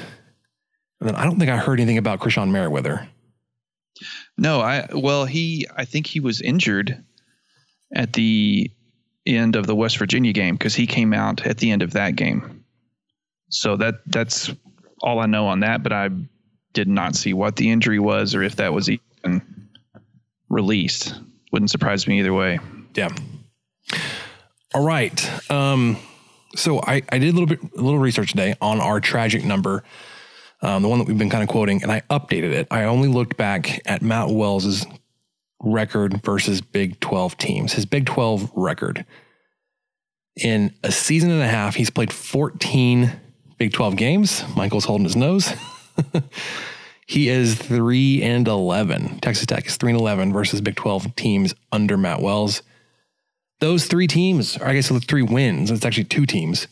[1.01, 3.09] And then I don't think I heard anything about Krishon Merriweather.
[4.37, 7.05] No, I well he I think he was injured
[7.95, 8.71] at the
[9.27, 12.17] end of the West Virginia game because he came out at the end of that
[12.17, 12.65] game.
[13.51, 14.51] So that that's
[15.03, 16.09] all I know on that, but I
[16.73, 19.43] did not see what the injury was or if that was even
[20.49, 21.15] released.
[21.53, 22.61] Wouldn't surprise me either way.
[22.95, 23.09] Yeah.
[24.75, 25.51] All right.
[25.51, 25.97] Um,
[26.57, 29.85] so I, I did a little bit a little research today on our tragic number,
[30.63, 32.67] um, the one that we've been kind of quoting, and I updated it.
[32.71, 34.87] I only looked back at Matt Wells's
[35.63, 37.73] record versus Big 12 teams.
[37.73, 39.05] His Big 12 record.
[40.37, 43.13] In a season and a half, he's played 14
[43.59, 44.45] Big 12 games.
[44.57, 45.53] Michael's holding his nose.
[47.07, 49.21] he is 3 and 11.
[49.21, 52.63] Texas Tech is 3 and 11 versus Big 12 teams under Matt Wells.
[53.61, 56.67] Those three teams, or I guess the three wins, it's actually two teams.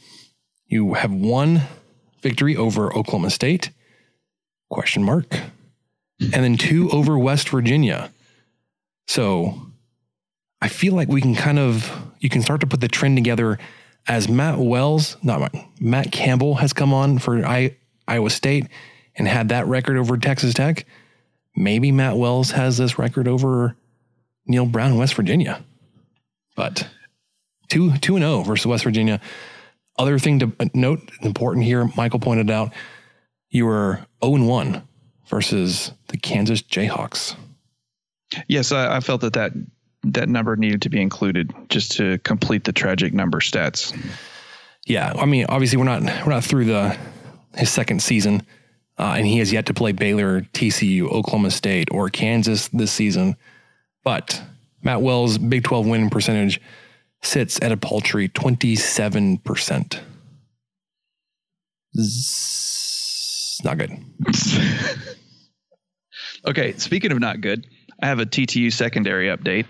[0.66, 1.62] You have one
[2.22, 3.70] victory over Oklahoma State,
[4.70, 5.26] question mark,
[6.20, 8.10] and then two over West Virginia.
[9.06, 9.54] So
[10.60, 13.58] I feel like we can kind of, you can start to put the trend together
[14.06, 18.66] as Matt Wells, not Matt, Matt Campbell has come on for I, Iowa State
[19.16, 20.86] and had that record over Texas Tech.
[21.54, 23.76] Maybe Matt Wells has this record over
[24.46, 25.62] Neal Brown, West Virginia.
[26.58, 26.88] But
[27.68, 29.20] two two and zero versus West Virginia.
[29.96, 32.72] Other thing to note, important here, Michael pointed out,
[33.48, 34.82] you were zero and one
[35.28, 37.36] versus the Kansas Jayhawks.
[38.48, 39.52] Yes, I, I felt that, that
[40.02, 43.96] that number needed to be included just to complete the tragic number stats.
[44.84, 46.98] Yeah, I mean, obviously we're not we're not through the
[47.54, 48.42] his second season,
[48.98, 53.36] uh, and he has yet to play Baylor, TCU, Oklahoma State, or Kansas this season.
[54.02, 54.42] But
[54.82, 56.60] Matt Wells' Big 12 win percentage
[57.22, 60.00] sits at a paltry 27%.
[61.96, 63.90] Zzz, not good.
[66.46, 67.66] okay, speaking of not good,
[68.00, 69.66] I have a TTU secondary update.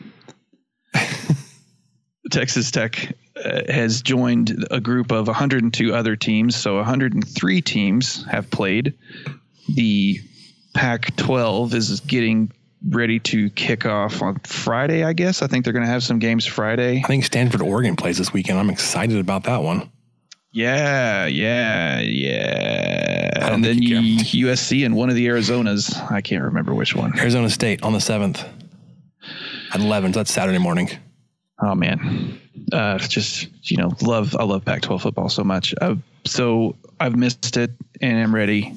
[2.31, 8.51] Texas Tech uh, has joined a group of 102 other teams, so 103 teams have
[8.51, 8.95] played.
[9.75, 10.21] The
[10.75, 12.53] Pac 12 is getting
[12.87, 15.43] ready to kick off on Friday, I guess.
[15.43, 17.03] I think they're going to have some games Friday.
[17.05, 18.59] I think Stanford, Oregon plays this weekend.
[18.59, 19.91] I'm excited about that one.
[20.53, 23.53] Yeah, yeah, yeah.
[23.53, 23.99] And then you,
[24.47, 26.11] USC and one of the Arizonas.
[26.11, 27.19] I can't remember which one.
[27.19, 28.49] Arizona State on the 7th
[29.73, 30.15] at 11.
[30.15, 30.91] So that's Saturday morning.
[31.61, 32.41] Oh, man.
[32.73, 35.75] Uh, just, you know, love, I love Pac 12 football so much.
[35.81, 38.75] Uh, so I've missed it and I'm ready.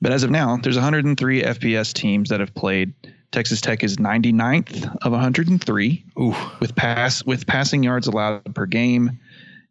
[0.00, 2.92] But as of now, there's 103 FBS teams that have played.
[3.32, 6.34] Texas Tech is 99th of 103 Ooh.
[6.60, 9.18] with pass with passing yards allowed per game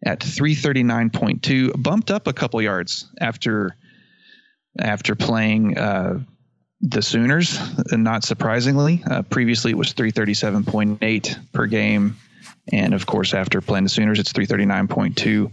[0.03, 3.75] at 339.2, bumped up a couple yards after
[4.79, 6.19] after playing uh,
[6.81, 7.59] the Sooners.
[7.91, 12.17] And not surprisingly, uh, previously it was 337.8 per game,
[12.73, 15.51] and of course after playing the Sooners, it's 339.2.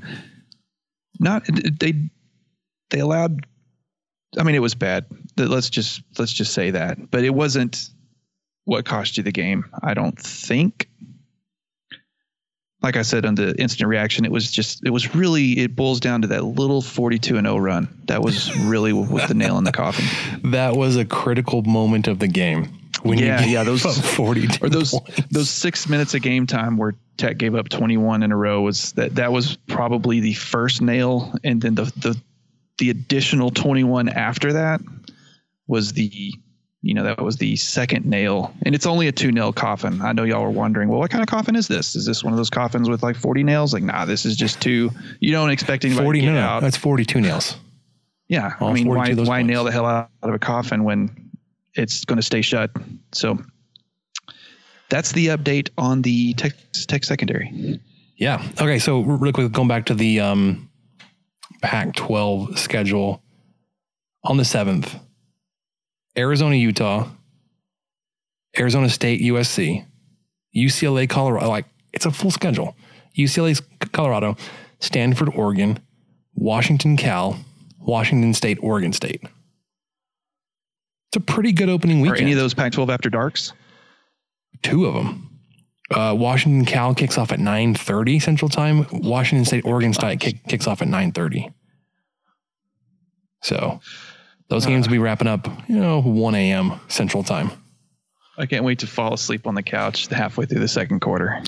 [1.21, 1.44] Not
[1.79, 1.92] they
[2.88, 3.47] they allowed.
[4.38, 5.05] I mean, it was bad.
[5.37, 7.90] Let's just let's just say that, but it wasn't
[8.68, 9.64] what cost you the game.
[9.83, 10.90] I don't think.
[12.83, 16.00] Like I said on the instant reaction, it was just it was really it boils
[16.00, 17.88] down to that little forty-two and zero run.
[18.04, 20.04] That was really was the nail in the coffin.
[20.52, 22.78] That was a critical moment of the game.
[23.02, 23.83] When yeah, yeah, those
[24.14, 25.22] forty or those points.
[25.31, 28.92] those six minutes of game time where Tech gave up twenty-one in a row was
[28.92, 32.20] that that was probably the first nail, and then the the
[32.76, 34.81] the additional twenty-one after that
[35.66, 36.35] was the
[36.83, 40.01] you know that was the second nail and it's only a two nail coffin.
[40.01, 41.97] I know y'all were wondering well what kind of coffin is this?
[41.97, 43.75] Is this one of those coffins with like 40 nails?
[43.75, 44.91] Like nah this is just two.
[45.21, 46.61] You don't expect anybody 40 to get no, out.
[46.61, 47.57] that's 42 nails.
[48.29, 51.31] yeah All i mean why, why nail the hell out of a coffin when
[51.75, 52.71] it's going to stay shut?
[53.12, 53.38] So
[54.88, 56.53] that's the update on the tech,
[56.87, 57.81] tech secondary.
[58.17, 58.43] Yeah.
[58.61, 58.79] Okay.
[58.79, 60.69] So really quick, going back to the um,
[61.62, 63.23] Pac-12 schedule.
[64.25, 64.97] On the seventh,
[66.16, 67.09] Arizona, Utah,
[68.59, 69.85] Arizona State, USC,
[70.57, 71.49] UCLA, Colorado.
[71.49, 72.77] Like it's a full schedule.
[73.16, 73.61] UCLA,
[73.92, 74.37] Colorado,
[74.81, 75.81] Stanford, Oregon,
[76.35, 77.38] Washington, Cal,
[77.81, 79.23] Washington State, Oregon State.
[79.23, 83.53] It's a pretty good opening are any of those pac 12 after darks
[84.62, 85.25] two of them.
[85.90, 88.87] Uh, Washington Cal kicks off at 9:30 Central Time.
[88.92, 91.53] Washington State Oregon State kick, kicks off at 9:30.
[93.42, 93.81] So
[94.49, 96.81] those games will be wrapping up, you know, 1 a.m.
[96.89, 97.51] Central Time.
[98.39, 101.43] i can't wait to fall asleep on the couch halfway through the second quarter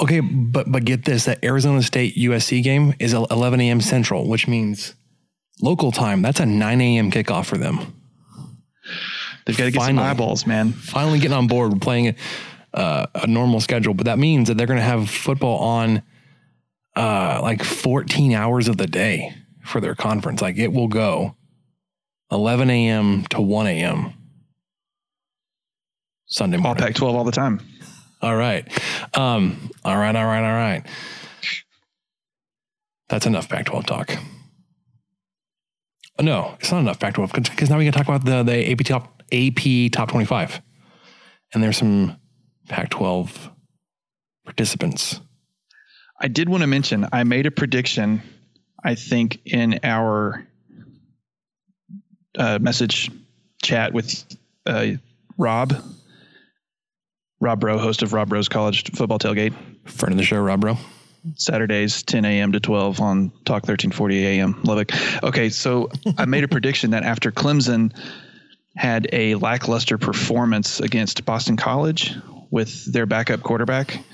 [0.00, 3.80] Okay, but but get this: that Arizona State USC game is 11 a.m.
[3.80, 4.92] Central, which means
[5.62, 6.20] local time.
[6.20, 7.12] That's a 9 a.m.
[7.12, 7.78] kickoff for them.
[9.46, 10.08] They've got to get some Finally.
[10.08, 10.72] eyeballs, man.
[10.72, 12.16] Finally getting on board with playing
[12.72, 16.02] uh, a normal schedule, but that means that they're going to have football on
[16.96, 20.42] uh, like 14 hours of the day for their conference.
[20.42, 21.36] Like it will go
[22.34, 23.24] 11 a.m.
[23.30, 24.12] to 1 a.m.
[26.26, 26.66] Sunday morning.
[26.66, 26.94] All morning.
[26.94, 27.60] Pac-12 all the time.
[28.20, 28.66] All right.
[29.16, 30.14] Um, all right.
[30.16, 30.44] All right.
[30.44, 30.86] All right.
[33.08, 34.16] That's enough Pac 12 talk.
[36.18, 38.72] Uh, No, it's not enough Pac 12 because now we can talk about the, the
[38.72, 40.60] AP top, AP top 25.
[41.52, 42.16] And there's some
[42.68, 43.50] Pac 12
[44.44, 45.20] participants.
[46.20, 48.22] I did want to mention I made a prediction.
[48.82, 50.46] I think in our
[52.38, 53.10] uh, message
[53.62, 54.24] chat with
[54.66, 54.86] uh,
[55.38, 55.74] Rob,
[57.40, 59.54] Rob Breaux, host of Rob Breaux's College Football Tailgate.
[59.86, 60.78] Friend of the show, Rob Breaux.
[61.36, 62.52] Saturdays, 10 a.m.
[62.52, 64.60] to 12 on Talk 1340 a.m.
[64.62, 64.92] Lubbock.
[65.22, 67.92] Okay, so I made a prediction that after Clemson
[68.76, 72.14] had a lackluster performance against Boston College
[72.50, 74.04] with their backup quarterback,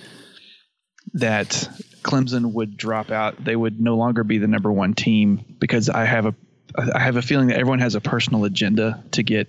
[1.14, 1.68] that
[2.02, 3.42] Clemson would drop out.
[3.42, 6.34] They would no longer be the number one team because I have a
[6.76, 9.48] I have a feeling that everyone has a personal agenda to get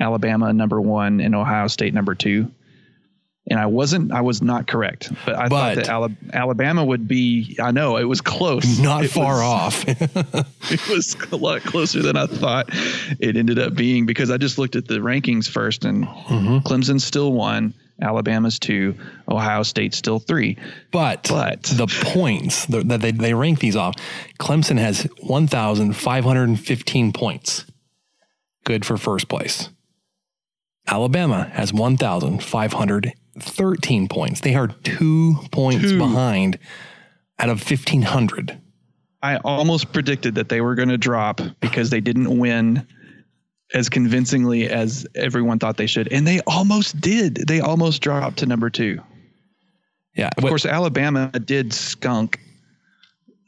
[0.00, 2.50] Alabama number one and Ohio State number two.
[3.50, 7.08] And I wasn't, I was not correct, but I But- thought that Ala- Alabama would
[7.08, 8.78] be, I know it was close.
[8.78, 9.84] Not It far was- off.
[10.70, 12.66] it was a lot closer than I thought
[13.18, 16.58] it ended up being because I just looked at the rankings first and Mm-hmm.
[16.58, 18.96] Clemson's still one, Alabama's two,
[19.30, 20.58] Ohio State's still three.
[20.90, 23.94] But, But- the points that they, they rank these off,
[24.38, 27.64] Clemson has 1,515 points.
[28.64, 29.68] Good for first place.
[30.86, 34.40] Alabama has 1,513 points.
[34.40, 35.98] They are two points Two.
[35.98, 36.58] behind
[37.38, 38.60] out of 1,500.
[39.22, 42.88] I almost predicted that they were going to drop because they didn't win
[43.74, 46.12] as convincingly as everyone thought they should.
[46.12, 47.36] And they almost did.
[47.48, 49.00] They almost dropped to number two.
[50.14, 50.30] Yeah.
[50.36, 52.38] Of course, Alabama did skunk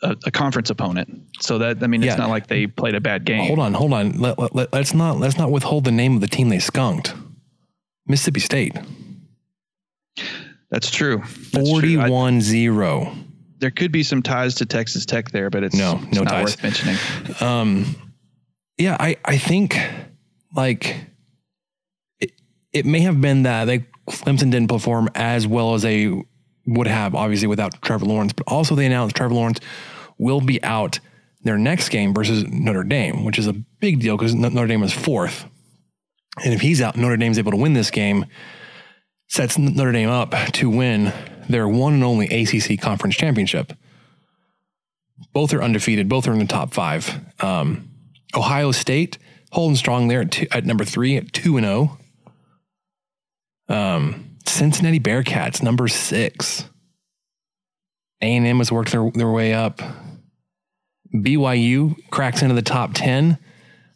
[0.03, 1.23] a, a conference opponent.
[1.41, 2.17] So that, I mean, it's Yeah.
[2.17, 3.47] not like they played a bad game.
[3.47, 4.19] Hold on, hold on.
[4.19, 7.15] Let, let, let, us not let's not withhold the name of the team they skunked.
[8.07, 8.77] Mississippi State.
[10.71, 11.19] That's true.
[11.53, 12.01] That's true.
[12.01, 13.17] I- 41-0.
[13.59, 16.31] there could be some ties to Texas Tech there, but it's, No, it's no not
[16.31, 16.45] ties.
[16.45, 16.97] worth mentioning.
[17.41, 17.97] Um,
[18.79, 19.79] yeah, I, I think
[20.55, 20.97] like
[22.21, 22.33] it,
[22.73, 26.23] it may have been that they Clemson didn't perform as well as they
[26.67, 29.61] would have, obviously, without Trevor Lawrence, but also they announced Trevor Lawrence
[30.19, 31.01] will be out
[31.43, 34.93] their next game versus Notre Dame, which is a big deal because Notre Dame is
[34.93, 35.45] fourth.
[36.43, 38.27] And if he's out, Notre Dame's able to win this game,
[39.29, 41.12] sets Notre Dame up to win
[41.49, 43.73] their one and only ACC conference championship.
[45.33, 46.09] Both are undefeated.
[46.09, 47.21] Both are in the top five.
[47.40, 47.90] Um,
[48.35, 49.19] Ohio State
[49.55, 51.99] holding strong there at, two, at number three at two and zero.
[53.69, 56.69] Um, Cincinnati Bearcats number six.
[58.21, 59.81] A and M has worked their, their way up.
[61.14, 63.38] BYU cracks into the top ten.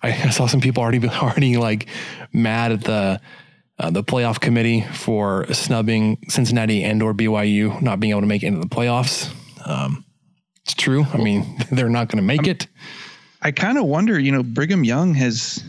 [0.01, 1.89] I, I saw some people already already like
[2.33, 3.21] mad at the
[3.81, 8.43] uh, the playoff committee for snubbing Cincinnati and or BYU not being able to make
[8.43, 9.33] it into the playoffs.
[9.65, 10.05] Um,
[10.65, 11.05] it's true.
[11.13, 12.69] I mean, they're not going to make it.
[13.41, 15.69] I kind of wonder, you know, Brigham Young has, I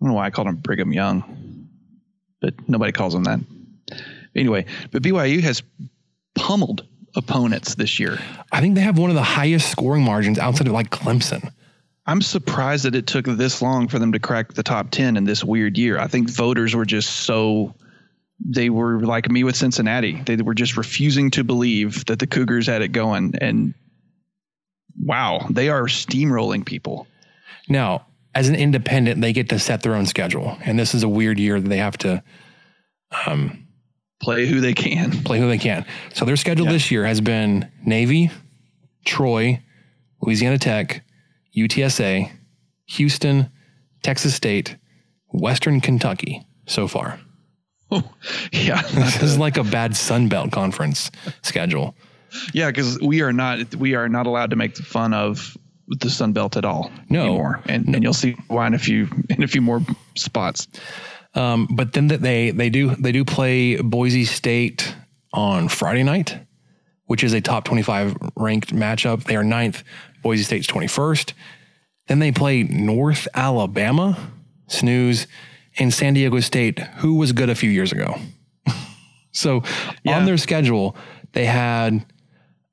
[0.00, 1.68] don't know why I called him Brigham Young,
[2.40, 3.40] but nobody calls him that.
[4.34, 5.62] Anyway, but BYU has
[6.34, 8.18] pummeled opponents this year.
[8.50, 11.52] I think they have one of the highest scoring margins outside of like Clemson.
[12.06, 15.24] I'm surprised that it took this long for them to crack the top 10 in
[15.24, 15.98] this weird year.
[15.98, 17.74] I think voters were just so
[18.44, 20.20] they were like me with Cincinnati.
[20.26, 23.74] They were just refusing to believe that the Cougars had it going and
[25.00, 27.06] wow, they are steamrolling people.
[27.68, 31.08] Now, as an independent, they get to set their own schedule, and this is a
[31.08, 32.22] weird year that they have to
[33.26, 33.64] um,
[34.24, 35.10] Play who they can.
[35.24, 35.84] play who they can.
[36.14, 38.30] So their schedule this year has been Navy,
[39.04, 39.60] Troy,
[40.22, 41.04] Louisiana Tech,
[41.54, 42.30] UTSA,
[42.86, 43.50] Houston,
[44.02, 44.76] Texas State,
[45.28, 47.20] Western Kentucky so far.
[48.50, 48.82] Yeah.
[48.92, 51.10] This is like a bad Sun Belt conference
[51.42, 51.94] schedule.
[52.52, 55.56] Yeah, because we are not we are not allowed to make fun of
[55.88, 57.20] the Sun Belt at all No.
[57.26, 59.80] anymore, and, and you'll see why in a few in a few more
[60.16, 60.66] spots.
[61.34, 64.94] Um, but then that they they do they do play Boise State
[65.32, 66.38] on Friday night,
[67.06, 69.24] which is a top twenty five ranked matchup.
[69.24, 69.82] They are ninth.
[70.22, 71.34] Boise State's twenty first.
[72.06, 74.16] Then they play North Alabama,
[74.68, 75.26] snooze,
[75.78, 78.16] and San Diego State, who was good a few years ago.
[79.32, 79.62] so
[80.02, 80.18] Yeah.
[80.18, 80.96] on their schedule,
[81.32, 82.04] They had,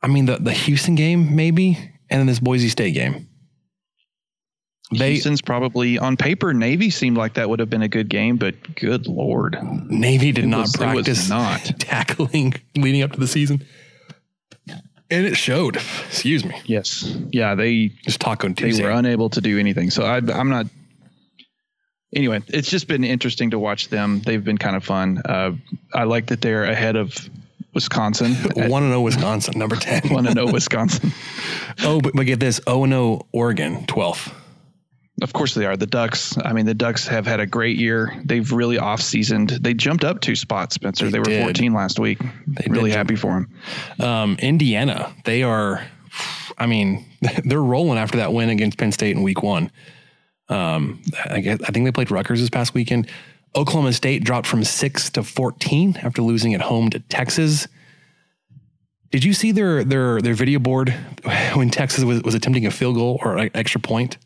[0.03, 1.77] I mean, the the Houston game maybe,
[2.09, 3.27] and then this Boise State game.
[4.93, 6.53] They, Houston's probably on paper.
[6.53, 9.57] Navy seemed like that would have been a good game, but good lord,
[9.89, 11.61] Navy did It not was- practice not.
[11.79, 13.65] tackling leading up to the season,
[14.67, 15.77] and it showed.
[16.07, 16.59] Excuse me.
[16.65, 18.83] Yes, yeah, they just Taco they Tuesday.
[18.83, 19.91] were unable to do anything.
[19.91, 20.65] So I, I'm not.
[22.13, 24.19] Anyway, it's just been interesting to watch them.
[24.25, 25.21] They've been kind of fun.
[25.23, 25.51] Uh,
[25.93, 27.15] I like that they're ahead of
[27.73, 28.33] Wisconsin.
[28.69, 30.01] One and zero Wisconsin, number ten.
[30.09, 31.11] One and zero Wisconsin.
[31.83, 34.33] oh, but, but get this: zero and zero Oregon, twelfth.
[35.21, 35.77] Of course they are.
[35.77, 36.35] The Ducks.
[36.43, 38.19] I mean, the Ducks have had a great year.
[38.25, 39.49] They've really off seasoned.
[39.49, 41.05] They jumped up two spots, Spencer.
[41.05, 41.43] They, They were did.
[41.43, 42.19] 14 last week.
[42.67, 43.49] really did happy for them.
[43.99, 45.85] Um, Indiana, they are.
[46.57, 47.05] I mean,
[47.45, 49.71] they're rolling after that win against Penn State in Week One.
[50.49, 53.07] Um, I guess I think they played Rutgers this past weekend.
[53.55, 57.67] Oklahoma State dropped from six to fourteen after losing at home to Texas.
[59.11, 60.93] Did you see their their their video board
[61.53, 64.17] when Texas was, was attempting a field goal or an extra point?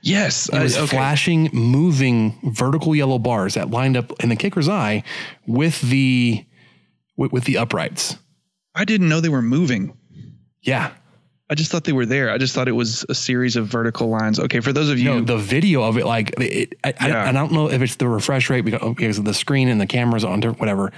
[0.00, 0.96] Yes, It was uh, okay.
[0.96, 5.04] flashing, moving vertical yellow bars that lined up in the kicker's eye
[5.46, 6.44] with the
[7.16, 8.16] with, with the uprights.
[8.74, 9.96] I didn't know they were moving.
[10.62, 10.92] Yeah.
[11.50, 12.30] I just thought they were there.
[12.30, 14.38] I just thought it was a series of vertical lines.
[14.38, 17.28] Okay, for those of you, No, the video of it, like it, I, I, Yeah.
[17.28, 19.86] I don't know if it's the refresh rate because, because of the screen and the
[19.86, 20.92] cameras on whatever.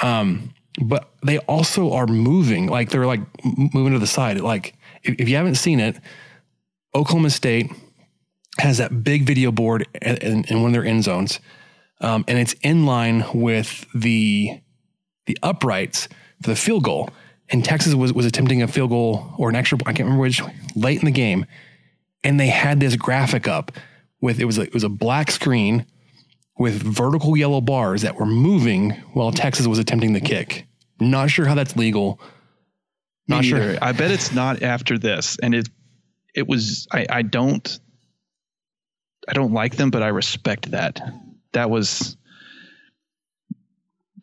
[0.00, 4.40] Um, but they also are moving, like they're like moving to the side.
[4.40, 5.98] Like if, if you haven't seen it,
[6.94, 7.72] Oklahoma State
[8.58, 11.40] has that big video board in, in, in one of their end zones,
[12.00, 14.60] um, and it's in line with the
[15.26, 16.08] the uprights
[16.42, 17.10] for the field goal.
[17.50, 19.78] And Texas was was attempting a field goal or an extra.
[19.86, 20.42] I can't remember which
[20.74, 21.46] late in the game,
[22.22, 23.72] and they had this graphic up
[24.20, 25.86] with it was a, it was a black screen
[26.58, 30.66] with vertical yellow bars that were moving while Texas was attempting the kick.
[31.00, 32.20] Not sure how that's legal.
[33.28, 33.58] Me Not sure.
[33.58, 33.78] neither.
[33.82, 35.36] I bet it's not after this.
[35.42, 35.68] And it
[36.34, 37.78] it was I, I don't
[39.28, 41.00] I don't like them, but I respect that.
[41.52, 42.16] That was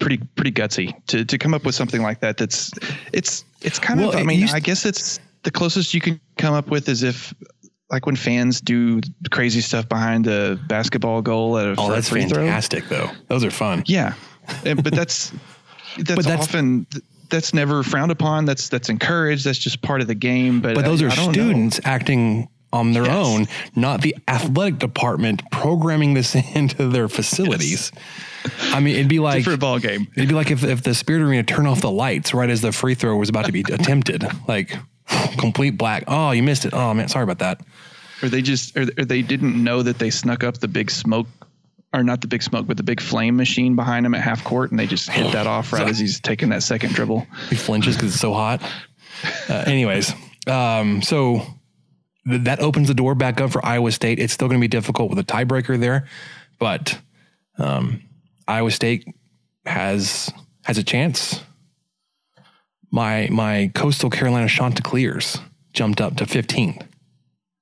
[0.01, 2.71] pretty pretty gutsy to to come up with something like that that's
[3.13, 6.53] it's it's kind Well, of I mean, I guess it's the closest you can come
[6.53, 7.33] up with is if
[7.89, 8.99] like when fans do
[9.31, 12.43] crazy stuff behind a basketball goal at a Oh, that's free throw.
[12.43, 13.09] fantastic though.
[13.27, 13.83] Those are fun.
[13.85, 14.13] Yeah,
[14.65, 15.31] And- but that's
[15.97, 16.87] that's, But that's- often
[17.29, 18.45] that's never frowned upon.
[18.45, 19.45] That's that's encouraged.
[19.45, 20.59] That's just part of the game.
[20.61, 21.31] But But those I- are I don't know.
[21.33, 23.15] students acting on their Yes.
[23.27, 27.91] own, not the athletic department programming this into their facilities.
[28.71, 30.07] I mean, it'd be like different ball game.
[30.15, 32.71] It'd be like if, if the Spirit Arena turned off the lights right as the
[32.71, 34.75] free throw was about to be attempted, like
[35.37, 36.05] complete black.
[36.07, 36.73] Oh, you missed it.
[36.73, 37.61] Oh man, sorry about that.
[38.23, 41.27] Or they just or, or they didn't know that they snuck up the big smoke.
[41.93, 44.71] Or not the big smoke, but the big flame machine behind him at half court,
[44.71, 47.27] and they just hit that off right as he's taking that second dribble.
[47.49, 48.61] He flinches because it's so hot.
[49.49, 50.13] Uh, anyways,
[50.47, 51.45] um, so
[52.27, 54.19] th- that opens the door back up for Iowa State.
[54.19, 56.07] It's still going to be difficult with a tiebreaker there,
[56.59, 56.99] but
[57.57, 58.01] um,
[58.47, 59.07] Iowa State
[59.65, 60.31] has
[60.63, 61.41] has a chance.
[62.91, 65.39] My my Coastal Carolina Chanticleers
[65.73, 66.85] jumped up to 15th.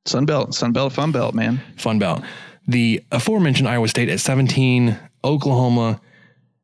[0.08, 1.62] Sunbelt, Sunbelt, Fun Belt, man.
[1.78, 2.24] Fun Belt.
[2.68, 6.02] The aforementioned Iowa State at 17, Oklahoma,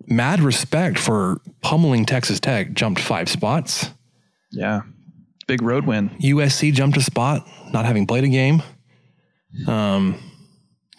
[0.08, 3.90] mad respect for pummeling Texas Tech, jumped five spots.
[4.52, 4.82] Yeah,
[5.48, 6.10] big road win.
[6.22, 8.62] USC jumped a spot, not having played a game.
[9.68, 10.20] Um,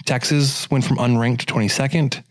[0.05, 2.23] Texas went from unranked to 22nd.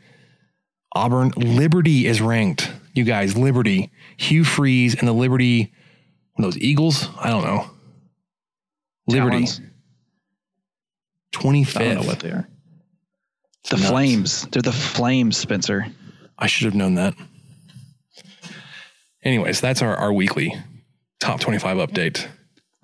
[0.93, 2.71] Auburn, Liberty is ranked.
[2.93, 5.73] You guys, Liberty, Hugh Freeze, and the Liberty,
[6.37, 7.09] those Eagles.
[7.19, 7.69] I don't know.
[9.07, 9.61] Liberty, Talons.
[11.33, 11.77] 25th.
[11.77, 12.47] I don't know what they are.
[13.69, 13.89] The Nuts.
[13.89, 14.47] Flames.
[14.51, 15.85] They're the Flames, Spencer.
[16.37, 17.13] I should have known that.
[19.23, 20.53] Anyways, that's our, our weekly
[21.19, 22.27] top 25 update.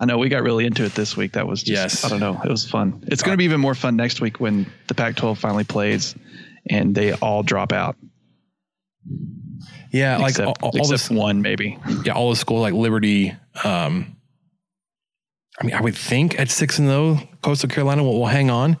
[0.00, 1.32] I know we got really into it this week.
[1.32, 2.04] That was just, Yes.
[2.04, 2.40] I don't know.
[2.44, 3.04] It was fun.
[3.06, 6.16] It's going to be even more fun next week when the Pac 12 finally plays
[6.68, 7.96] and they all drop out.
[9.92, 11.78] Yeah, like except, all, all except the one, maybe.
[12.04, 13.34] yeah, all the schools like Liberty.
[13.62, 14.16] Um,
[15.60, 18.78] I mean, I would think at six and zero, Coastal Carolina will, will hang on,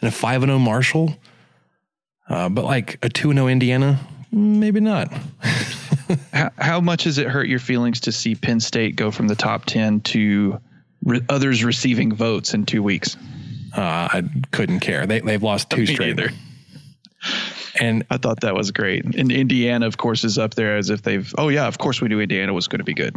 [0.00, 1.16] and a five and zero Marshall.
[2.28, 3.98] Uh, but like a two and zero Indiana,
[4.30, 5.12] maybe not.
[6.32, 9.34] How, how much has it hurt your feelings to see Penn State go from the
[9.34, 10.60] top 10 to
[11.04, 13.16] re- others receiving votes in two weeks?
[13.76, 15.06] Uh, I couldn't care.
[15.06, 16.16] They they've lost two straight.
[16.16, 16.30] neither.
[17.80, 19.04] And I thought that was great.
[19.04, 22.08] And Indiana, of course, is up there as if they've, oh, yeah, of course we
[22.08, 23.14] knew Indiana was going to be good.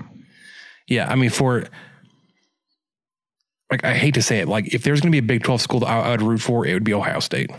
[0.87, 1.65] Yeah, I mean, for
[3.71, 5.61] like, I hate to say it, like if there's going to be a Big Twelve
[5.61, 7.49] school that I, I would root for, it would be Ohio State.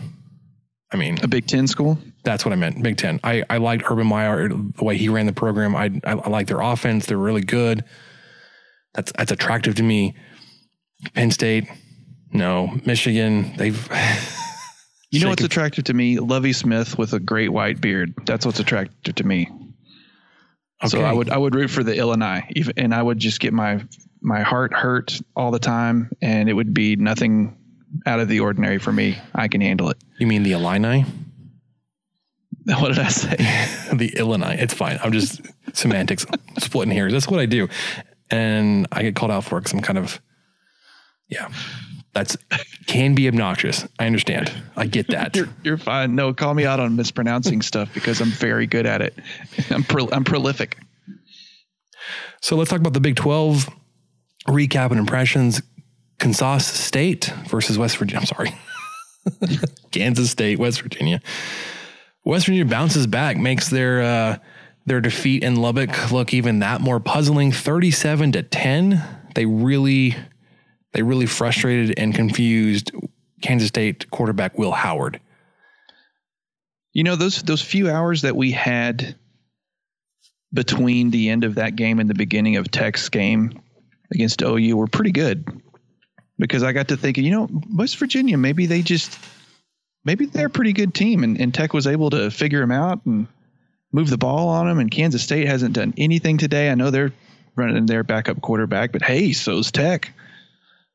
[0.93, 1.97] I mean, a Big Ten school.
[2.23, 2.81] That's what I meant.
[2.83, 3.19] Big Ten.
[3.23, 5.75] I, I liked Urban Meyer the way he ran the program.
[5.75, 7.07] I I, I like their offense.
[7.07, 7.83] They're really good.
[8.93, 10.15] That's that's attractive to me.
[11.13, 11.67] Penn State,
[12.31, 12.79] no.
[12.85, 13.89] Michigan, they've.
[15.11, 16.17] You know what's attractive to me?
[16.17, 18.15] Lovie Smith with a great white beard.
[18.25, 19.47] That's what's attractive to me.
[20.87, 23.53] So I would I would root for the Illini, even, and I would just get
[23.53, 23.85] my
[24.21, 27.55] my heart hurt all the time, and it would be nothing
[28.05, 29.17] out of the ordinary for me.
[29.33, 29.97] I can handle it.
[30.17, 31.05] You mean the Illini?
[32.65, 33.35] What did I say?
[33.93, 34.55] the Illini.
[34.57, 34.97] It's fine.
[35.03, 35.41] I'm just
[35.73, 36.25] semantics,
[36.59, 37.11] splitting hairs.
[37.11, 37.67] That's what I do,
[38.29, 40.21] and I get called out for it because I'm kind of,
[41.27, 41.49] yeah.
[42.13, 42.37] That's
[42.85, 43.87] can be obnoxious.
[43.99, 44.53] I understand.
[44.77, 45.35] I get that.
[45.35, 46.15] You're, you're fine.
[46.15, 49.17] No, call me out on mispronouncing stuff because I'm very good at it.
[49.71, 50.77] I'm pro, I'm prolific.
[52.41, 53.67] So let's talk about the Big 12
[54.47, 55.61] recap and impressions.
[56.19, 58.19] Kansas State versus West Virginia.
[58.19, 58.55] I'm sorry.
[59.91, 61.21] Kansas State, West Virginia.
[62.25, 64.37] West Virginia bounces back, makes their uh,
[64.85, 67.51] their defeat in Lubbock look even that more puzzling.
[67.51, 69.03] 37 to 10.
[69.35, 70.15] They really
[70.93, 72.91] they really frustrated and confused
[73.41, 75.19] Kansas State quarterback Will Howard.
[76.93, 79.15] You know those those few hours that we had
[80.53, 83.59] between the end of that game and the beginning of Tech's game
[84.11, 85.62] against OU were pretty good
[86.37, 89.17] because I got to thinking, you know, West Virginia maybe they just
[90.05, 93.05] maybe they're a pretty good team and, and Tech was able to figure them out
[93.05, 93.27] and
[93.91, 96.69] move the ball on them and Kansas State hasn't done anything today.
[96.69, 97.13] I know they're
[97.55, 100.11] running their backup quarterback, but hey, so's Tech.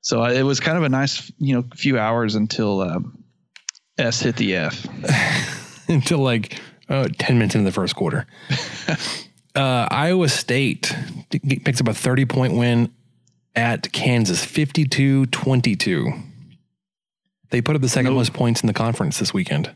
[0.01, 3.25] So it was kind of a nice, you know, few hours until um,
[3.99, 5.89] S hit the F.
[5.89, 8.27] until like oh, 10 minutes into the first quarter.
[9.55, 10.95] uh, Iowa State
[11.31, 12.93] picks up a 30 point win
[13.59, 16.13] at Kansas, 52 22.
[17.51, 19.75] They put up the second most points in the conference this weekend.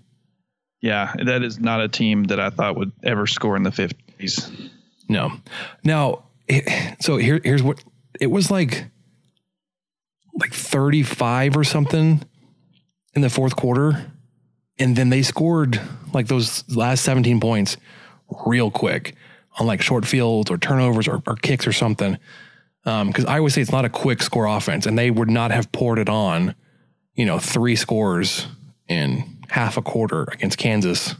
[0.80, 4.70] Yeah, that is not a team that I thought would ever score in the 50s.
[5.08, 5.32] No.
[5.82, 6.24] Now,
[7.00, 7.82] so here, here's what
[8.20, 8.86] it was like
[10.34, 12.22] like 35 or something
[13.14, 14.12] in the fourth quarter.
[14.78, 15.80] And then they scored
[16.14, 17.76] like those last 17 points
[18.46, 19.16] real quick
[19.58, 22.16] on like short fields or turnovers or, or kicks or something.
[22.84, 25.70] Because I always say it's not a quick score offense, and they would not have
[25.70, 26.54] poured it on,
[27.14, 28.46] you know, three scores
[28.88, 31.14] in half a quarter against Kansas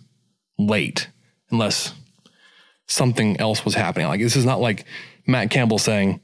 [0.58, 1.08] late,
[1.50, 1.94] unless
[2.86, 4.08] something else was happening.
[4.08, 4.84] Like this is not like
[5.26, 6.20] Matt Campbell saying,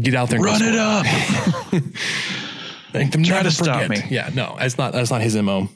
[0.00, 1.84] "Get out there, and Run it score." up.
[2.94, 4.02] Like, Try to stop me.
[4.08, 5.68] Yeah, no, that's not that's not his mo.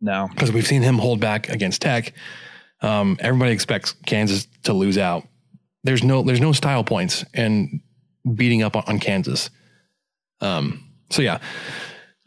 [0.00, 2.12] No, because we've seen him hold back against Tech.
[2.80, 5.24] Um, everybody expects Kansas to lose out.
[5.84, 7.80] There's no there's no style points and
[8.32, 9.50] beating up on, on Kansas.
[10.40, 11.38] Um, so yeah,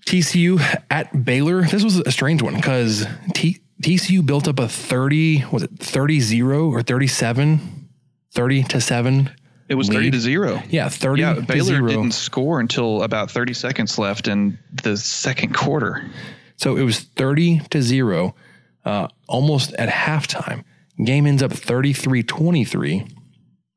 [0.05, 1.63] TCU at Baylor.
[1.63, 6.19] This was a strange one because T, TCU built up a 30 was it 30
[6.19, 7.89] 0 or 37
[8.33, 9.31] 30 to 7
[9.67, 10.61] It was 30 to 0.
[10.69, 11.87] Yeah, 30 Yeah, Baylor 0.
[11.87, 16.09] didn't score until about 30 seconds left in the second quarter.
[16.55, 18.35] So it was 30 to 0,
[18.85, 20.63] uh, almost at halftime.
[21.03, 23.07] Game ends up 33 23.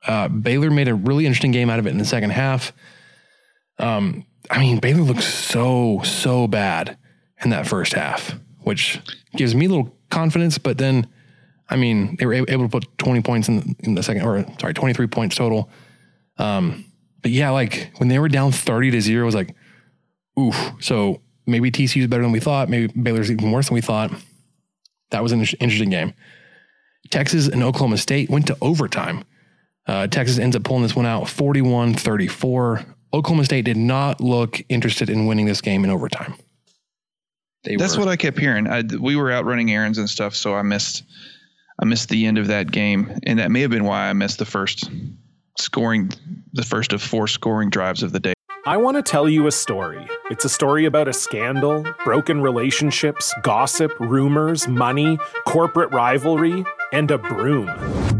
[0.07, 2.73] Uh, Baylor made a really interesting game out of it in the second half.
[3.79, 6.97] Um, I mean, Baylor looks so, so bad
[7.43, 9.01] in that first half, which
[9.37, 10.59] gives me a little confidence.
[10.59, 11.07] But then,
[11.69, 14.75] I mean, they were able to put 20 points in, in the second, or sorry,
[14.75, 15.71] 23 points total.
[16.39, 16.85] Um,
[17.23, 19.55] but yeah, like when they were down 30 to 0, it was like,
[20.39, 20.73] oof.
[20.81, 22.69] So maybe TCU is better than we thought.
[22.69, 24.11] Maybe Baylor's even worse than we thought.
[25.11, 26.15] That was an interesting game.
[27.11, 29.25] Texas and Oklahoma State went to overtime.
[29.87, 32.85] Uh, Texas ends up pulling this one out 41 34.
[33.13, 36.35] Oklahoma State did not look interested in winning this game in overtime.
[37.65, 38.67] They That's were, what I kept hearing.
[38.69, 41.03] I, we were out running errands and stuff, so I missed
[41.81, 44.39] I missed the end of that game, and that may have been why I missed
[44.39, 44.91] the first
[45.59, 46.11] scoring,
[46.53, 48.35] the first of four scoring drives of the day.
[48.67, 50.07] I want to tell you a story.
[50.31, 57.17] It's a story about a scandal, broken relationships, gossip, rumors, money, corporate rivalry, and a
[57.17, 58.20] broom.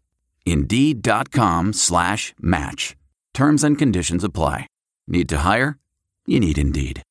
[0.45, 2.95] Indeed.com slash match.
[3.33, 4.67] Terms and conditions apply.
[5.07, 5.77] Need to hire?
[6.25, 7.01] You need Indeed.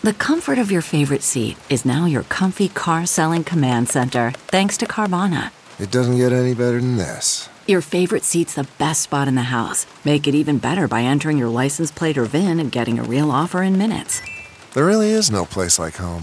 [0.07, 4.77] The comfort of your favorite seat is now your comfy car selling command center, thanks
[4.77, 5.51] to Carvana.
[5.81, 7.49] It doesn't get any better than this.
[7.66, 9.85] Your favorite seat's the best spot in the house.
[10.05, 13.33] Make it even better by entering your license plate or VIN and getting a real
[13.33, 14.20] offer in minutes.
[14.74, 16.22] There really is no place like home.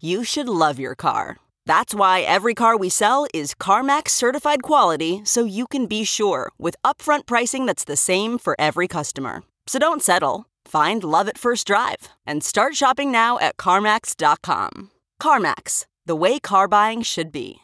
[0.00, 1.38] you should love your car.
[1.66, 6.50] That's why every car we sell is CarMax certified quality so you can be sure
[6.58, 9.42] with upfront pricing that's the same for every customer.
[9.66, 10.46] So don't settle.
[10.64, 14.90] Find love at first drive and start shopping now at CarMax.com.
[15.20, 17.60] CarMax, the way car buying should be.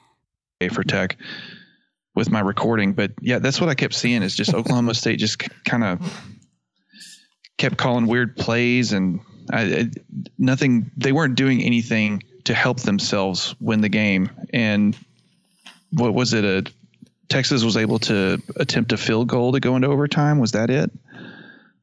[0.73, 1.17] For tech
[2.15, 5.43] with my recording, but yeah, that's what I kept seeing is just Oklahoma State just
[5.65, 6.23] kind of
[7.59, 9.21] kept calling weird plays and
[9.51, 9.91] I, I,
[10.39, 10.91] nothing.
[10.97, 14.31] They weren't doing anything to help themselves win the game.
[14.53, 14.97] And
[15.91, 16.45] what was it?
[16.45, 16.65] A
[17.29, 20.39] Texas was able to attempt a field goal to go into overtime.
[20.39, 20.91] Was that it?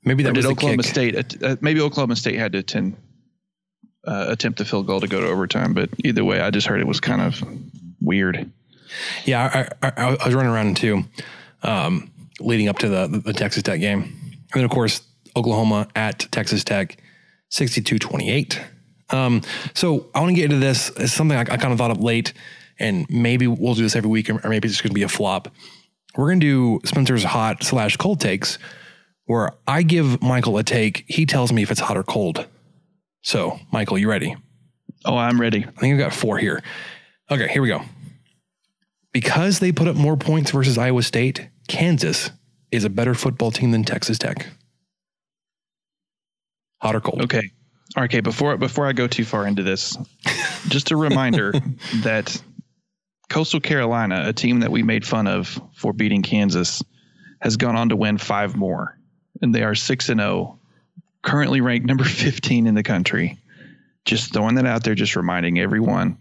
[0.04, 0.92] Maybe that or was did the Oklahoma kick.
[0.92, 1.44] State.
[1.44, 2.96] Uh, maybe Oklahoma State had to attend,
[4.06, 5.74] uh, attempt a field goal to go to overtime.
[5.74, 7.44] But either way, I just heard it was kind of
[8.00, 8.52] weird.
[9.26, 11.04] Yeah, I, I, I was running around too,
[11.64, 14.02] um, leading up to the, the Texas Tech game.
[14.02, 15.02] And then, of course,
[15.36, 16.98] Oklahoma at Texas Tech,
[17.50, 18.62] 62 28.
[19.12, 19.42] Um,
[19.74, 20.92] so I want to get into this.
[20.98, 22.34] It's something I, I kind of thought of late,
[22.80, 25.04] and maybe we'll do this every week, or, or maybe it's just going to be
[25.04, 25.50] a flop.
[26.16, 28.58] We're going to do Spencer's hot slash cold takes,
[29.26, 31.06] where I give Michael a take.
[31.08, 32.48] He tells me if it's hot or cold.
[33.22, 34.36] So, Michael, you ready?
[35.06, 35.66] Oh, I'm ready.
[35.66, 36.62] I think I've got four here.
[37.32, 37.82] Okay, here we go.
[39.12, 42.32] Because they put up more points versus Iowa State, Kansas
[42.72, 44.48] is a better football team than Texas Tech.
[46.82, 47.24] Hot or cold?
[47.24, 47.52] Okay.
[47.98, 48.20] Okay.
[48.22, 49.98] Before before I go too far into this,
[50.68, 51.54] just a reminder
[52.04, 52.42] that
[53.30, 56.84] Coastal Carolina, a team that we made fun of for beating Kansas,
[57.42, 58.98] has gone on to win five more,
[59.42, 60.60] and they are six and zero,
[61.22, 63.38] currently ranked number fifteen in the country.
[64.06, 66.18] Just throwing that out there, just reminding everyone.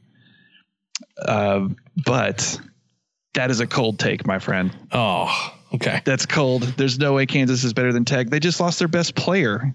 [1.17, 1.69] Uh,
[2.05, 2.61] but
[3.35, 4.77] that is a cold take, my friend.
[4.93, 6.03] Oh, okay.
[6.05, 6.63] That's cold.
[6.63, 8.29] There's no way Kansas is better than Tech.
[8.29, 9.75] They just lost their best player.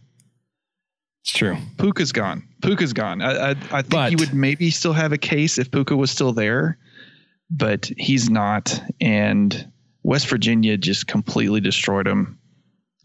[1.24, 1.56] It's true.
[1.78, 2.48] Pooka's gone.
[2.62, 3.22] Pooka's gone.
[3.22, 6.12] I, I, I think But- you would maybe still have a case if Pooka was
[6.12, 6.78] still there,
[7.50, 8.82] but he's not.
[9.00, 9.72] And
[10.04, 12.40] West Virginia just completely destroyed him.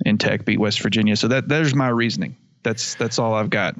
[0.04, 1.16] And Tech beat West Virginia.
[1.16, 2.36] So that there's my reasoning.
[2.62, 3.74] That's that's all I've got.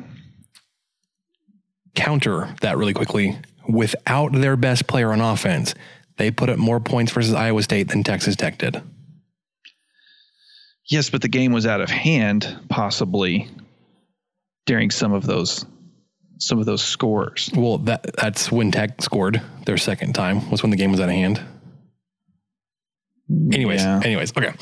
[1.94, 3.36] Counter that really quickly.
[3.68, 5.74] Without their best player on offense,
[6.16, 8.82] they put up more points versus Iowa State than Texas Tech did.
[10.88, 13.48] Yes, but the game was out of hand, possibly
[14.68, 15.64] during some of those
[16.40, 17.50] some of those scores.
[17.56, 20.48] Well, that that's when Tech scored their second time.
[20.50, 21.40] Was when the game was out of hand.
[23.28, 24.00] Mm, anyways, Yeah.
[24.04, 24.52] anyways, okay.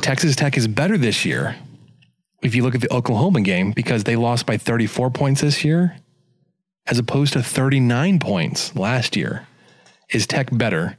[0.00, 1.54] Texas Tech is better this year.
[2.42, 5.96] If you look at the Oklahoma game, because they lost by 34 points this year,
[6.86, 9.46] as opposed to 39 points last year.
[10.10, 10.98] Is Tech better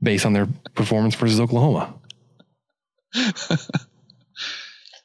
[0.00, 1.94] based on their performance versus Oklahoma?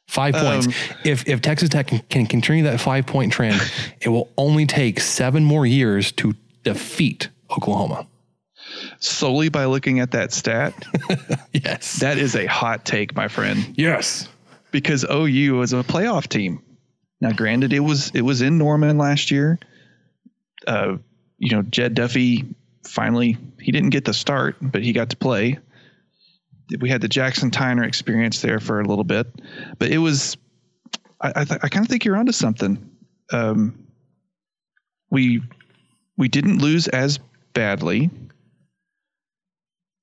[0.10, 0.66] Five points.
[0.66, 0.74] Um,
[1.06, 3.62] if if Texas Tech can, can continue that five point trend,
[4.02, 6.34] it will only take seven more years to
[6.64, 8.08] defeat Oklahoma.
[8.98, 10.74] Solely by looking at that stat,
[11.54, 13.76] yes, that is a hot take, my friend.
[13.78, 14.28] Yes,
[14.72, 16.64] because OU was a playoff team.
[17.22, 19.60] Now, granted, it was it was in Norman last year.
[20.66, 20.98] Uh,
[21.38, 25.60] you know, Jett Duffey finally he didn't get the start, but he got to play.
[26.80, 29.28] We had the Jackson Tyner experience there for a little bit,
[29.80, 30.38] but it was.
[31.22, 32.90] I I, th- I kind of think you're onto something.
[33.32, 33.88] Um,
[35.10, 35.42] we
[36.18, 37.20] we didn't lose as
[37.54, 38.10] badly,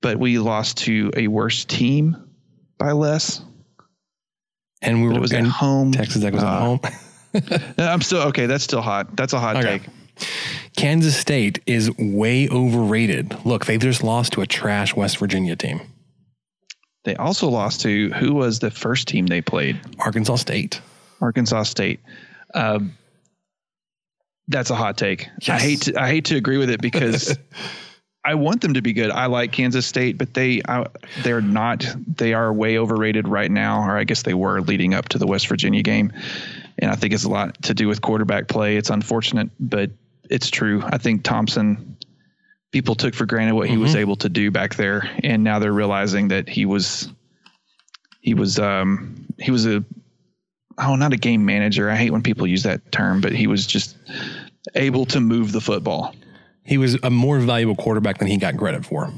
[0.02, 2.16] but we lost to a worse team
[2.78, 3.40] by less.
[4.82, 5.92] And we were it was at home.
[5.92, 6.80] Texas Tech was at Uh, home.
[7.78, 8.46] I'm still okay.
[8.46, 9.16] That's still hot.
[9.16, 9.78] That's a hot Okay.
[9.78, 9.88] take.
[10.76, 13.36] Kansas State is way overrated.
[13.44, 15.80] Look, they've just lost to a trash West Virginia team.
[17.06, 19.80] They also lost to who was the first team they played?
[20.00, 20.80] Arkansas State.
[21.20, 22.00] Arkansas State.
[22.52, 22.98] Um,
[24.48, 25.28] that's a hot take.
[25.48, 27.38] I hate to, I hate to agree with it because
[28.24, 29.12] I want them to be good.
[29.12, 30.86] I like Kansas State, but they I,
[31.22, 31.86] they're not.
[32.08, 35.28] They are way overrated right now, or I guess they were leading up to the
[35.28, 36.12] West Virginia game.
[36.80, 38.76] And I think it's a lot to do with quarterback play.
[38.76, 39.92] It's unfortunate, but
[40.28, 40.82] it's true.
[40.84, 41.96] I think Thompson.
[42.76, 44.00] People took for granted what he was Mhm.
[44.00, 47.08] able to do back there, and now they're realizing that he was
[48.20, 49.82] he was um he was a
[50.76, 51.88] oh not a game manager.
[51.90, 53.96] I hate when people use that term, but he was just
[54.74, 56.14] able to move the football.
[56.64, 59.10] He was a more valuable quarterback than he got credit for.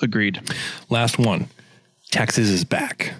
[0.00, 0.40] Agreed.
[0.88, 1.48] Last one.
[2.12, 3.12] Texas is back.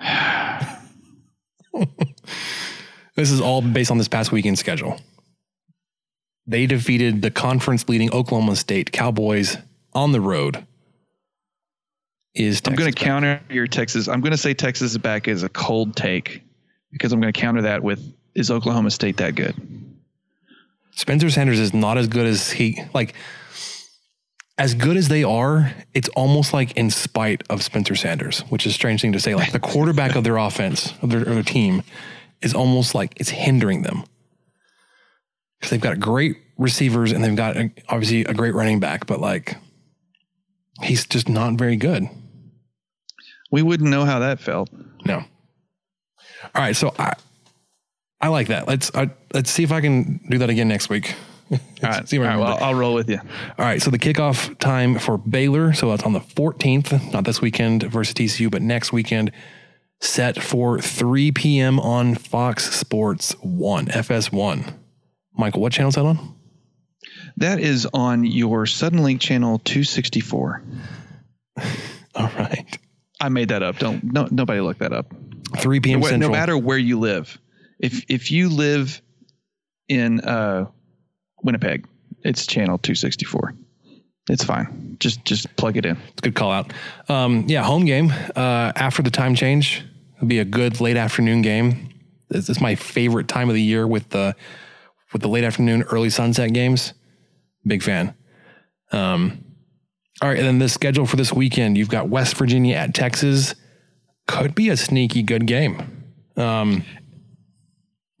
[3.14, 4.98] this is all based on this past weekend schedule.
[6.46, 9.56] They defeated the conference leading Oklahoma State Cowboys
[9.92, 10.66] on the road.
[12.34, 14.08] Is Texas I'm going to counter your Texas.
[14.08, 16.42] I'm going to say Texas is back as a cold take
[16.90, 18.00] because I'm going to counter that with
[18.34, 19.54] is Oklahoma State that good?
[20.92, 23.14] Spencer Sanders is not as good as he like
[24.58, 28.72] as good as they are, it's almost like in spite of Spencer Sanders, which is
[28.72, 29.34] a strange thing to say.
[29.34, 31.82] Like the quarterback of their offense, of their, of their team,
[32.42, 34.04] is almost like it's hindering them.
[35.68, 39.56] They've got great receivers and they've got a, obviously a great running back, but like
[40.82, 42.08] he's just not very good.
[43.50, 44.70] We wouldn't know how that felt.
[45.04, 45.24] No.
[46.54, 47.14] All right, so I
[48.20, 48.68] I like that.
[48.68, 51.14] Let's I, let's see if I can do that again next week.
[51.50, 53.18] All right, see all right well, I'll roll with you.
[53.58, 57.40] All right, so the kickoff time for Baylor, so that's on the 14th, not this
[57.40, 59.32] weekend versus TCU, but next weekend,
[60.00, 61.78] set for 3 p.m.
[61.78, 64.74] on Fox Sports 1, FS1.
[65.36, 66.34] Michael, what channel is that on?
[67.38, 70.62] That is on your Suddenlink channel 264.
[72.14, 72.78] All right.
[73.20, 73.78] I made that up.
[73.78, 75.06] Don't no nobody look that up.
[75.58, 76.00] 3 p.m.
[76.00, 77.38] No, no matter where you live.
[77.78, 79.00] If if you live
[79.88, 80.66] in uh,
[81.42, 81.86] Winnipeg,
[82.24, 83.54] it's channel 264.
[84.28, 84.96] It's fine.
[85.00, 85.96] Just just plug it in.
[85.96, 86.72] It's a good call out.
[87.08, 89.84] Um, yeah, home game uh, after the time change.
[90.16, 91.88] It'll be a good late afternoon game.
[92.28, 94.34] This is my favorite time of the year with the
[95.12, 96.94] with the late afternoon, early sunset games.
[97.66, 98.14] Big fan.
[98.90, 99.44] Um,
[100.20, 103.54] all right, and then the schedule for this weekend, you've got West Virginia at Texas.
[104.28, 106.04] Could be a sneaky good game.
[106.36, 106.84] Um,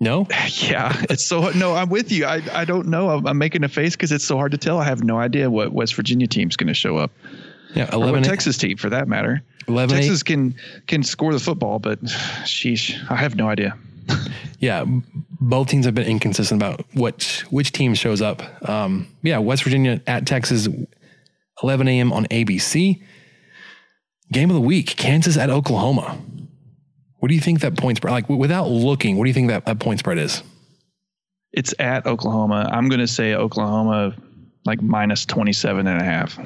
[0.00, 1.74] no, Yeah, it's so no.
[1.74, 2.24] I'm with you.
[2.26, 3.10] I I don't know.
[3.10, 4.78] I'm, I'm making a face because it's so hard to tell.
[4.78, 7.12] I have no idea what West Virginia team's going to show up.
[7.74, 8.22] yeah, eleven.
[8.24, 9.42] Texas team for that matter.
[9.68, 10.56] 11 Texas can
[10.88, 12.02] can score the football, but
[12.44, 13.78] sheesh, I have no idea.
[14.58, 14.84] Yeah,
[15.40, 18.68] both teams have been inconsistent about which which team shows up.
[18.68, 20.68] Um, yeah, West Virginia at Texas,
[21.62, 22.12] 11 a.m.
[22.12, 23.02] on ABC.
[24.30, 26.16] Game of the week: Kansas at Oklahoma.
[27.18, 28.12] What do you think that point spread?
[28.12, 30.42] Like w- without looking, what do you think that, that point spread is?
[31.52, 32.68] It's at Oklahoma.
[32.72, 34.14] I'm going to say Oklahoma
[34.64, 36.38] like minus 27 and a half.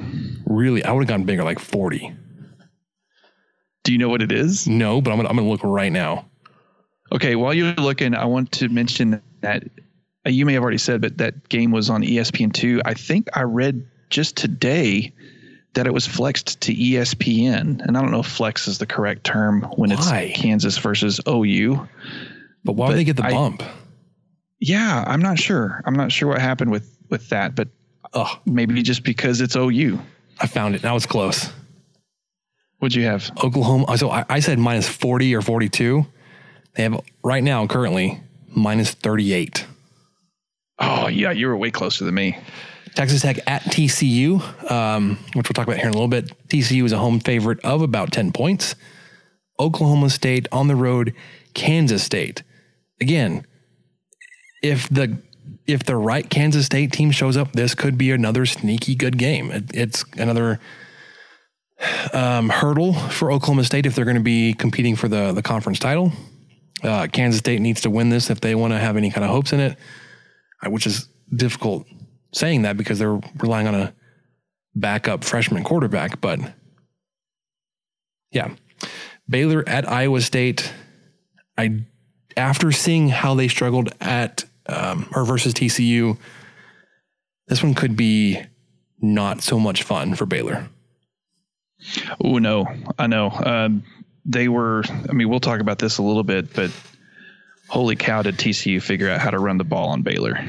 [0.45, 2.15] Really, I would have gone bigger, like 40.
[3.83, 4.67] Do you know what it is?
[4.67, 6.26] No, but I'm gonna I'm gonna look right now.
[7.11, 9.63] Okay, while you're looking, I want to mention that
[10.25, 12.81] uh, you may have already said, but that game was on E ESPN2.
[12.85, 15.13] I think I read just today
[15.73, 19.23] that it was flexed to ESPN, and I don't know if flex is the correct
[19.23, 20.21] term when Why?
[20.21, 21.87] it's Kansas versus OU.
[22.63, 23.63] But why would they get the I- bump?
[24.59, 25.81] Yeah, I'm not sure.
[25.85, 27.69] I'm not sure what happened with with that, but
[28.13, 29.99] Oh, maybe just because it's OU.
[30.39, 30.83] I found it.
[30.83, 31.51] Now it's close.
[32.79, 33.29] What'd you have?
[33.43, 33.97] Oklahoma.
[33.97, 36.05] So I, I said minus 40 or 42.
[36.77, 39.65] They have right now currently minus 38.
[40.79, 42.37] Oh, yeah, you were way closer than me.
[42.93, 46.31] Texas Tech at TCU, um, which we'll talk about here in a little bit.
[46.49, 48.75] TCU is a home favorite of about 10 points.
[49.59, 51.15] Oklahoma State on the road,
[51.55, 52.43] Kansas State.
[53.01, 53.45] Again,
[54.61, 55.17] if the
[55.65, 59.51] if the right Kansas State team shows up, this could be another sneaky good game.
[59.51, 60.59] It, it's another
[62.13, 65.79] um, hurdle for Oklahoma State if they're going to be competing for the the conference
[65.79, 66.11] title.
[66.83, 69.31] Uh, Kansas State needs to win this if they want to have any kind of
[69.31, 69.77] hopes in it,
[70.67, 71.87] which is difficult
[72.33, 73.93] saying that because they're relying on a
[74.75, 76.21] backup freshman quarterback.
[76.21, 76.39] But
[78.31, 78.53] yeah,
[79.29, 80.71] Baylor at Iowa State.
[81.57, 81.83] I
[82.35, 86.17] after seeing how they struggled at um, or versus TCU,
[87.47, 88.39] this one could be
[89.01, 90.69] not so much fun for Baylor.
[92.23, 92.67] Oh no,
[92.97, 93.31] I know.
[93.31, 93.83] Um,
[94.27, 94.83] they were.
[95.09, 96.71] I mean, we'll talk about this a little bit, but
[97.67, 100.39] holy cow, did TCU figure out how to run the ball on Baylor?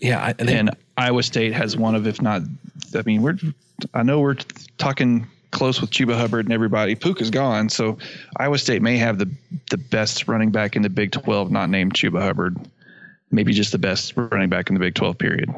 [0.00, 2.42] Yeah, I, they, and Iowa State has one of, if not,
[2.94, 3.36] I mean, we're.
[3.94, 4.36] I know we're
[4.76, 6.94] talking close with Chuba Hubbard and everybody.
[6.94, 7.98] Pooka's gone, so
[8.36, 9.30] Iowa State may have the
[9.70, 12.56] the best running back in the Big Twelve, not named Chuba Hubbard.
[13.32, 15.18] Maybe just the best running back in the Big Twelve.
[15.18, 15.52] Period.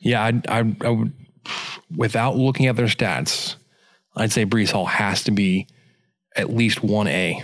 [0.00, 1.12] Yeah, I, I, I would,
[1.94, 3.56] without looking at their stats,
[4.14, 5.66] I'd say Breece Hall has to be
[6.34, 7.42] at least one A.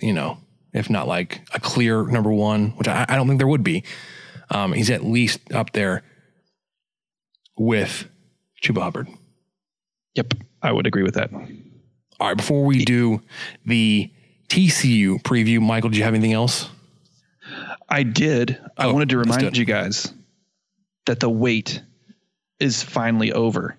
[0.00, 0.38] You know,
[0.72, 3.84] if not like a clear number one, which I, I don't think there would be.
[4.50, 6.02] Um, he's at least up there
[7.56, 8.06] with
[8.62, 9.08] Chuba Hubbard.
[10.14, 11.32] Yep, I would agree with that.
[11.32, 13.22] All right, before we do
[13.64, 14.10] the
[14.48, 16.68] TCU preview, Michael, do you have anything else?
[17.88, 18.58] I did.
[18.60, 20.12] Oh, I wanted to remind you guys
[21.06, 21.82] that the wait
[22.58, 23.76] is finally over.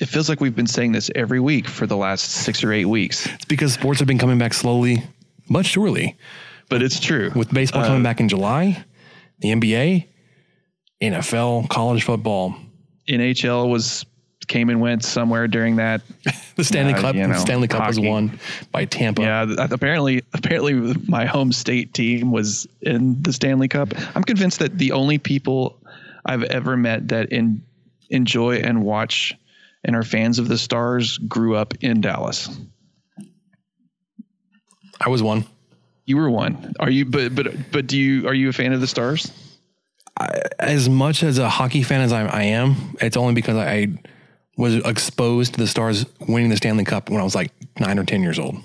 [0.00, 2.86] It feels like we've been saying this every week for the last six or eight
[2.86, 3.26] weeks.
[3.26, 5.04] It's because sports have been coming back slowly,
[5.48, 6.16] but surely.
[6.68, 7.30] But it's true.
[7.34, 8.84] With baseball uh, coming back in July,
[9.38, 10.08] the NBA,
[11.00, 12.56] NFL, college football,
[13.08, 14.04] NHL was
[14.46, 16.02] came and went somewhere during that.
[16.56, 18.00] the Stanley uh, Cup, you know, Stanley Cup hockey.
[18.00, 18.40] was won
[18.72, 19.22] by Tampa.
[19.22, 23.94] Yeah, apparently, apparently, my home state team was in the Stanley Cup.
[24.14, 25.80] I'm convinced that the only people
[26.26, 27.62] I've ever met that in,
[28.10, 29.34] enjoy and watch
[29.84, 32.48] and are fans of the Stars grew up in Dallas.
[35.00, 35.44] I was one.
[36.06, 36.74] You were one.
[36.80, 37.04] Are you?
[37.04, 38.28] But but but do you?
[38.28, 39.30] Are you a fan of the Stars?
[40.18, 43.72] I, as much as a hockey fan as I, I am, it's only because I,
[43.72, 43.88] I
[44.56, 48.04] was exposed to the Stars winning the Stanley Cup when I was like nine or
[48.04, 48.56] ten years old.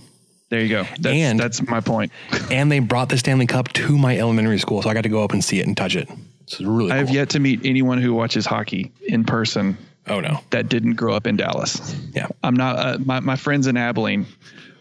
[0.49, 0.83] There you go.
[0.99, 2.11] That's, and that's my point.
[2.51, 5.23] and they brought the Stanley Cup to my elementary school, so I got to go
[5.23, 6.09] up and see it and touch it.
[6.43, 6.91] It's really.
[6.91, 9.77] I have yet to meet anyone who watches hockey in person.
[10.09, 11.95] Oh no, that didn't grow up in Dallas.
[12.13, 12.75] Yeah, I'm not.
[12.77, 14.25] Uh, my my friends in Abilene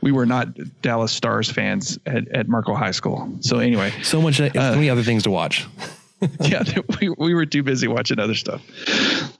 [0.01, 0.49] we were not
[0.81, 3.37] Dallas Stars fans at, at Marco High School.
[3.41, 5.67] So anyway, so much, uh, so many other things to watch.
[6.41, 6.65] yeah,
[7.01, 8.63] we, we were too busy watching other stuff.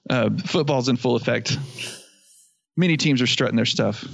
[0.09, 1.59] Uh, football's in full effect.
[2.77, 4.05] Many teams are strutting their stuff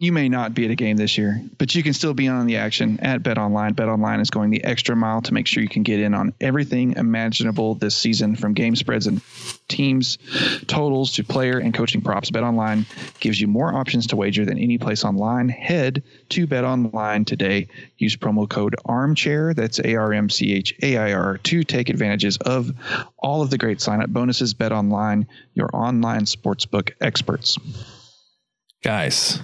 [0.00, 2.46] you may not be at a game this year, but you can still be on
[2.46, 3.72] the action at Bet Online.
[3.72, 6.32] Bet Online is going the extra mile to make sure you can get in on
[6.40, 9.20] everything imaginable this season from game spreads and
[9.66, 10.18] teams,
[10.68, 12.30] totals to player and coaching props.
[12.30, 12.86] Bet Online
[13.18, 15.48] gives you more options to wager than any place online.
[15.48, 17.66] Head to Bet Online today.
[17.96, 21.88] Use promo code ARMCHAIR, that's A R M C H A I R, to take
[21.88, 22.70] advantages of
[23.18, 24.54] all of the great sign up bonuses.
[24.54, 27.58] Bet Online, your online sportsbook experts.
[28.84, 29.40] Guys,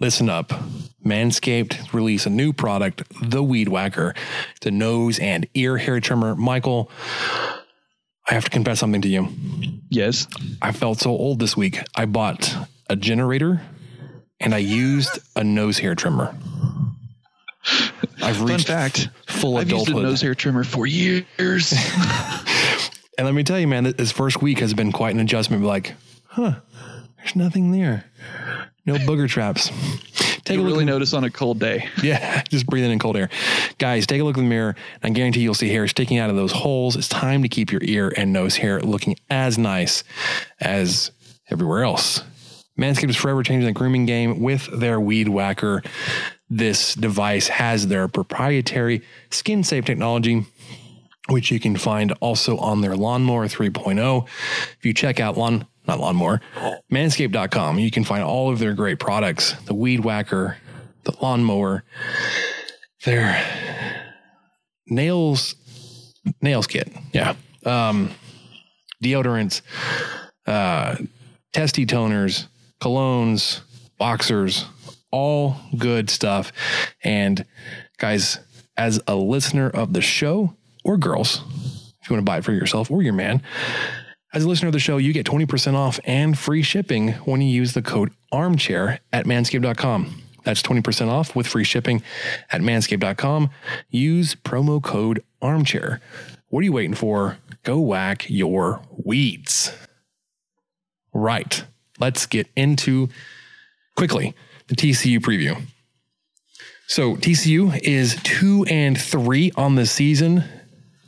[0.00, 0.48] Listen up.
[1.04, 4.14] Manscaped release a new product, the Weed Whacker.
[4.62, 6.34] the nose and ear hair trimmer.
[6.34, 6.90] Michael,
[8.28, 9.28] I have to confess something to you.
[9.90, 10.26] Yes.
[10.62, 11.80] I felt so old this week.
[11.94, 12.54] I bought
[12.88, 13.60] a generator
[14.40, 16.34] and I used a nose hair trimmer.
[18.22, 19.94] I've reached Fun fact, full I've adulthood.
[19.94, 21.72] used a nose hair trimmer for years.
[23.18, 25.62] and let me tell you, man, this first week has been quite an adjustment.
[25.62, 25.94] Like,
[26.26, 26.54] huh,
[27.18, 28.04] there's nothing there.
[28.86, 29.70] No booger traps.
[30.44, 31.88] Take you a really in, notice on a cold day.
[32.02, 33.30] Yeah, just breathing in cold air.
[33.78, 34.76] Guys, take a look in the mirror.
[35.02, 36.96] I guarantee you'll see hair sticking out of those holes.
[36.96, 40.04] It's time to keep your ear and nose hair looking as nice
[40.60, 41.10] as
[41.50, 42.22] everywhere else.
[42.78, 45.82] Manscaped is forever changing the grooming game with their Weed Whacker.
[46.50, 50.44] This device has their proprietary skin safe technology
[51.28, 54.28] which you can find also on their Lawnmower 3.0.
[54.76, 56.40] If you check out lawn not lawnmower,
[56.92, 57.78] manscaped.com.
[57.78, 60.56] You can find all of their great products the weed whacker,
[61.04, 61.84] the lawnmower,
[63.04, 63.42] their
[64.86, 65.54] nails,
[66.40, 66.90] nails kit.
[67.12, 67.34] Yeah.
[67.64, 68.10] Um,
[69.02, 69.62] deodorants,
[70.46, 70.96] uh,
[71.52, 72.46] testy toners,
[72.80, 73.60] colognes,
[73.98, 74.66] boxers,
[75.10, 76.52] all good stuff.
[77.02, 77.44] And
[77.98, 78.40] guys,
[78.76, 81.42] as a listener of the show or girls,
[82.02, 83.42] if you want to buy it for yourself or your man,
[84.34, 87.48] as a listener of the show, you get 20% off and free shipping when you
[87.48, 90.22] use the code armchair at manscaped.com.
[90.42, 92.02] That's 20% off with free shipping
[92.50, 93.50] at manscaped.com.
[93.90, 96.00] Use promo code armchair.
[96.48, 97.38] What are you waiting for?
[97.62, 99.72] Go whack your weeds.
[101.12, 101.64] Right.
[102.00, 103.08] Let's get into
[103.96, 104.34] quickly
[104.66, 105.62] the TCU preview.
[106.88, 110.44] So TCU is two and three on the season.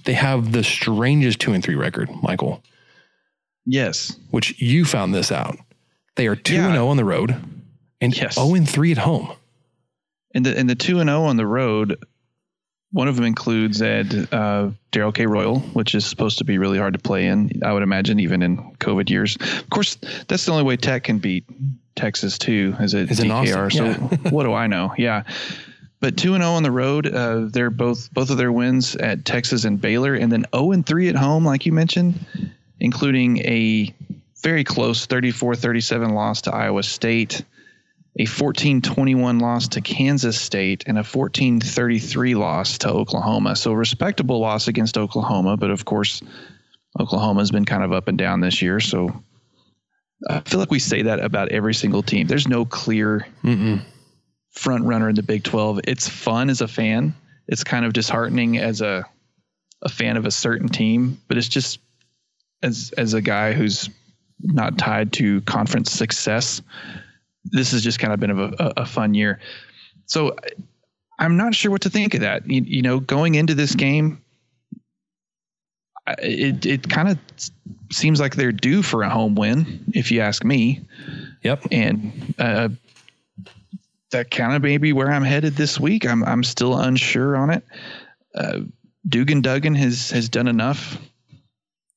[0.05, 2.63] They have the strangest two and three record, Michael.
[3.67, 4.17] Yes.
[4.31, 5.57] Which you found this out.
[6.15, 7.35] They are 2 and 0 on the road
[8.01, 8.37] and Yes.
[8.37, 9.33] 0 and 3 at home.
[10.35, 11.97] And the and the two and zero on the road,
[12.93, 15.25] one of them includes at uh, Darrell K.
[15.25, 17.51] Royal, which is supposed to be really hard to play in.
[17.65, 19.37] I would imagine, even in COVID years.
[19.37, 19.95] Of course,
[20.29, 21.45] that's the only way Tech can beat
[21.95, 23.67] Texas too, is at Is in DKR.
[23.67, 24.93] Austin, So what do I know?
[24.99, 25.23] Yeah.
[26.01, 27.07] But two and zero on the road.
[27.07, 30.85] Uh, they're both both of their wins at Texas and Baylor, and then zero and
[30.85, 32.15] three at home, like you mentioned,
[32.81, 33.95] including a
[34.43, 37.43] very close 34-37 loss to Iowa State
[38.19, 43.57] a 14-21 loss to Kansas State and a 14-33 loss to Oklahoma.
[43.57, 46.23] So respectable loss against Oklahoma, but of course
[46.99, 49.23] Oklahoma's been kind of up and down this year, so
[50.31, 52.27] I feel like we say that about every single team.
[52.27, 53.83] There's no clear Mm-mm.
[54.51, 55.81] front runner in the Big 12.
[55.85, 57.15] It's fun as a fan.
[57.49, 59.05] It's kind of disheartening as a
[59.83, 61.81] a fan of a certain team, but it's just
[62.63, 63.89] as as a guy who's
[64.43, 66.63] not tied to conference success.
[67.45, 69.41] This has just kind of been of a, a fun year.
[70.07, 70.37] So
[71.19, 72.49] I'm not sure what to think of that.
[72.49, 74.23] You, you know, going into this game,
[76.19, 77.19] it it kind of
[77.93, 80.83] seems like they're due for a home win, if you ask me.
[81.43, 81.67] Yep.
[81.71, 82.69] And uh,
[84.11, 86.07] that kind of maybe where I'm headed this week.
[86.07, 87.65] I'm I'm still unsure on it.
[88.35, 88.61] Uh,
[89.09, 90.99] Dugan Duggan has has done enough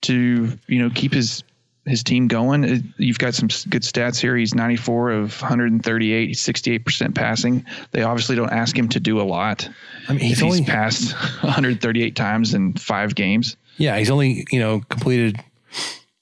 [0.04, 1.44] to you know keep his
[1.86, 2.94] his team going.
[2.98, 4.36] You've got some good stats here.
[4.38, 7.66] He's 94 of 138, he's 68 percent passing.
[7.92, 9.68] They obviously don't ask him to do a lot.
[10.08, 13.56] I mean, he's only- he's passed 138 times in five games.
[13.78, 15.40] Yeah, he's only, you know, completed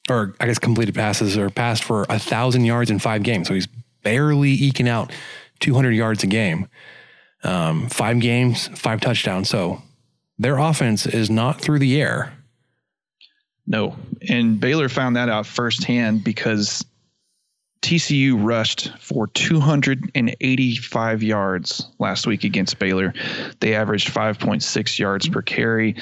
[0.09, 3.47] or I guess completed passes or passed for a thousand yards in five games.
[3.49, 3.67] So he's
[4.03, 5.11] barely eking out
[5.59, 6.67] 200 yards a game.
[7.43, 9.49] Um, five games, five touchdowns.
[9.49, 9.81] So
[10.39, 12.33] their offense is not through the air.
[13.67, 13.95] No.
[14.27, 16.85] And Baylor found that out firsthand because
[17.81, 23.13] TCU rushed for 285 yards last week against Baylor.
[23.59, 25.95] They averaged 5.6 yards per carry.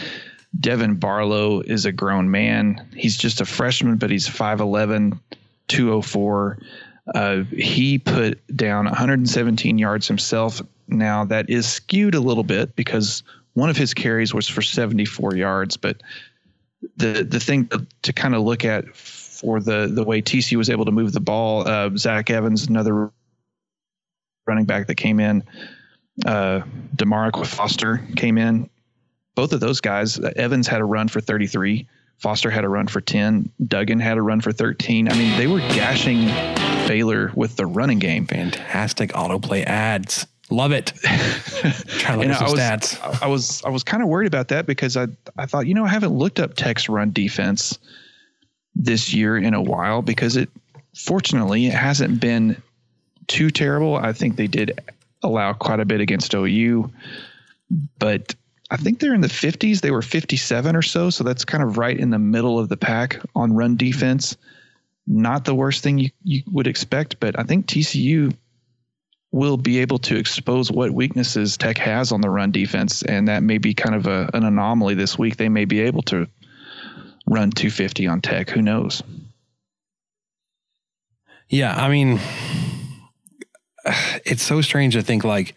[0.57, 2.87] Darwin Barlow is a grown man.
[2.95, 5.19] He's just a freshman, but he's 5'11,
[5.67, 6.57] 204.
[7.13, 10.61] Uh, he put down 117 yards himself.
[10.87, 13.21] Now, that is skewed a little bit because
[13.53, 16.01] one of his carries was for 74 yards, but
[16.97, 20.69] the the thing to, to kind of look at for the the way TC was
[20.69, 21.67] able to move the ball.
[21.67, 23.11] Uh, Zach Evans, another
[24.47, 25.43] running back that came in.
[26.25, 26.61] Uh,
[26.95, 28.69] Daimarqua Foster came in.
[29.35, 30.17] Both of those guys.
[30.19, 31.87] Evans had a run for 33.
[32.19, 33.51] Foster had a run for 10.
[33.65, 35.09] Duggan had a run for 13.
[35.09, 36.27] I mean, they were gashing
[36.87, 38.25] Baylor with the running game.
[38.27, 40.25] Fantastic autoplay ads.
[40.51, 40.93] Love it.
[41.03, 43.21] Trying to look at some I was, stats.
[43.21, 45.85] I was I was kind of worried about that because I I thought you know
[45.85, 47.79] I haven't looked up Tech's run defense
[48.75, 50.49] this year in a while because it
[50.95, 52.61] fortunately it hasn't been
[53.27, 53.95] too terrible.
[53.95, 54.79] I think they did
[55.23, 56.91] allow quite a bit against OU,
[57.97, 58.35] but
[58.69, 59.81] I think they're in the 50s.
[59.81, 62.77] They were 57 or so, so that's kind of right in the middle of the
[62.77, 64.37] pack on run defense.
[65.07, 68.35] Not the worst thing you, you would expect, but I think TCU
[69.35, 73.43] will be able to expose what weaknesses Tech has on the run defense, and that
[73.43, 75.35] may be kind of a, an anomaly this week.
[75.35, 76.25] They may be able to
[77.27, 78.49] run 250 on Tech.
[78.49, 79.03] Who knows?
[81.49, 82.21] Yeah, I mean,
[84.25, 85.53] it's so strange to think like,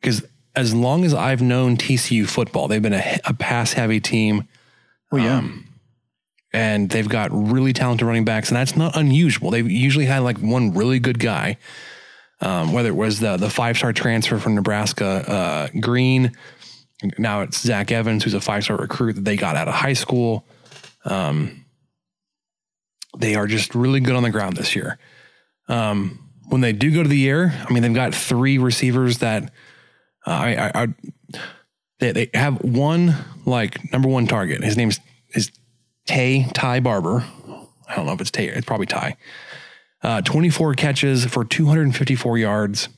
[0.00, 4.48] because as long as I've known TCU football, they've been a, a pass heavy team.
[5.12, 5.64] Oh yeah, Um,
[6.52, 9.52] and they've got really talented running backs, and that's not unusual.
[9.52, 11.56] They've usually had like one really good guy,
[12.44, 16.32] um, whether it was the the five star transfer from Nebraska, uh, Green.
[17.18, 19.94] Now it's Zach Evans, who's a five star recruit that they got out of high
[19.94, 20.46] school.
[21.04, 21.64] Um,
[23.16, 24.98] they are just really good on the ground this year.
[25.68, 29.44] Um, when they do go to the air, I mean, they've got three receivers that
[30.26, 30.86] uh, I, I, I
[31.98, 33.14] they, they have one
[33.46, 34.62] like number one target.
[34.62, 35.50] His name's is
[36.06, 37.24] Tay Ty Barber.
[37.88, 38.48] I don't know if it's Tay.
[38.48, 39.16] It's probably Ty.
[40.04, 42.88] Uh, 24 catches for 254 yards.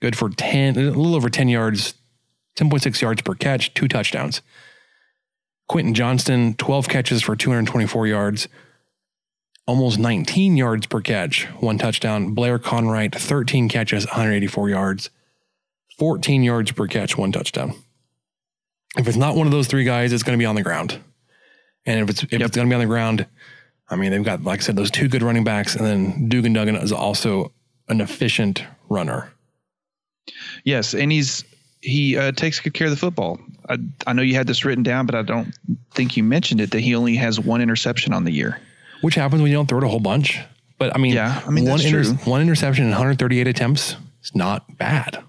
[0.00, 1.94] Good for 10, a little over 10 yards
[2.56, 4.42] 10.6 yards per catch, two touchdowns.
[5.68, 8.48] Quentin Johnston, 12 catches for 224 yards,
[9.66, 12.34] almost 19 yards per catch, one touchdown.
[12.34, 15.10] Blair Conwright, 13 catches, 184 yards,
[15.98, 17.74] 14 yards per catch, one touchdown.
[18.98, 21.00] If it's not one of those three guys, it's going to be on the ground.
[21.86, 22.42] And if it's if yep.
[22.42, 23.26] it's going to be on the ground,
[23.92, 26.54] I mean, they've got, like I said, those two good running backs, and then Dugan
[26.54, 27.52] Duggan is also
[27.88, 29.30] an efficient runner.
[30.64, 31.44] Yes, and he's
[31.82, 33.38] he uh, takes good care of the football.
[33.68, 33.76] I,
[34.06, 35.54] I know you had this written down, but I don't
[35.90, 38.58] think you mentioned it that he only has one interception on the year,
[39.02, 40.40] which happens when you don't throw it a whole bunch.
[40.78, 44.78] But I mean, yeah, I mean one, inter- one interception in 138 attempts is not
[44.78, 45.22] bad.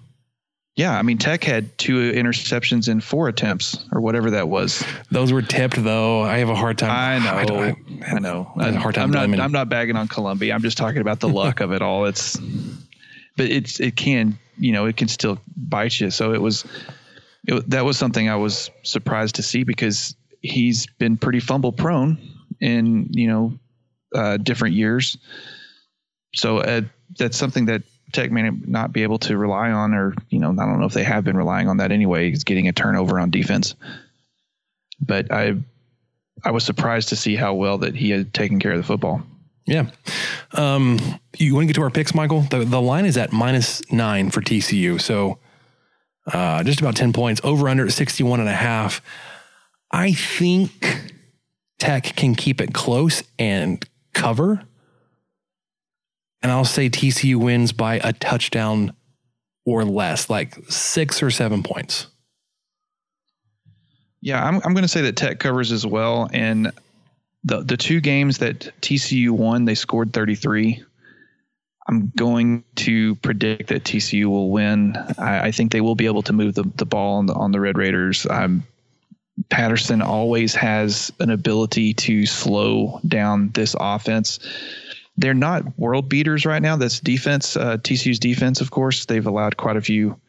[0.76, 4.84] Yeah, I mean Tech had two interceptions in four attempts or whatever that was.
[5.10, 6.22] Those were tipped though.
[6.22, 7.22] I have a hard time.
[7.22, 7.58] I know.
[7.58, 8.52] I, I, I know.
[8.56, 9.14] I have a hard time.
[9.14, 9.40] I'm not.
[9.40, 10.52] I'm not bagging on Colombi.
[10.52, 12.06] I'm just talking about the luck of it all.
[12.06, 12.36] It's,
[13.36, 16.10] but it's it can you know it can still bite you.
[16.10, 16.64] So it was,
[17.46, 22.18] it, that was something I was surprised to see because he's been pretty fumble prone
[22.60, 23.58] in you know
[24.12, 25.18] uh, different years.
[26.34, 26.80] So uh,
[27.16, 27.82] that's something that
[28.14, 30.94] Tech may not be able to rely on, or you know, I don't know if
[30.94, 32.30] they have been relying on that anyway.
[32.30, 33.74] Is getting a turnover on defense,
[35.00, 35.56] but I
[36.42, 39.22] I was surprised to see how well that he had taken care of the football.
[39.66, 39.90] Yeah.
[40.52, 40.98] Um,
[41.36, 42.42] you want to get to our picks, Michael?
[42.42, 45.38] The the line is at minus nine for TCU, so
[46.26, 47.40] uh, just about ten points.
[47.44, 49.02] Over under 61 and a half.
[49.90, 51.12] I think
[51.78, 54.62] Tech can keep it close and cover
[56.44, 58.92] and I'll say TCU wins by a touchdown
[59.64, 62.06] or less, like six or seven points.
[64.20, 66.28] Yeah, I'm, I'm going to say that Tech covers as well.
[66.34, 66.70] And
[67.44, 70.84] the the two games that TCU won, they scored 33.
[71.88, 74.96] I'm going to predict that TCU will win.
[75.18, 77.52] I, I think they will be able to move the, the ball on the, on
[77.52, 78.26] the Red Raiders.
[78.28, 78.64] Um,
[79.48, 84.38] Patterson always has an ability to slow down this offense
[85.16, 86.76] they're not world beaters right now.
[86.76, 87.56] That's defense.
[87.56, 90.20] Uh, TCU's defense, of course, they've allowed quite a few.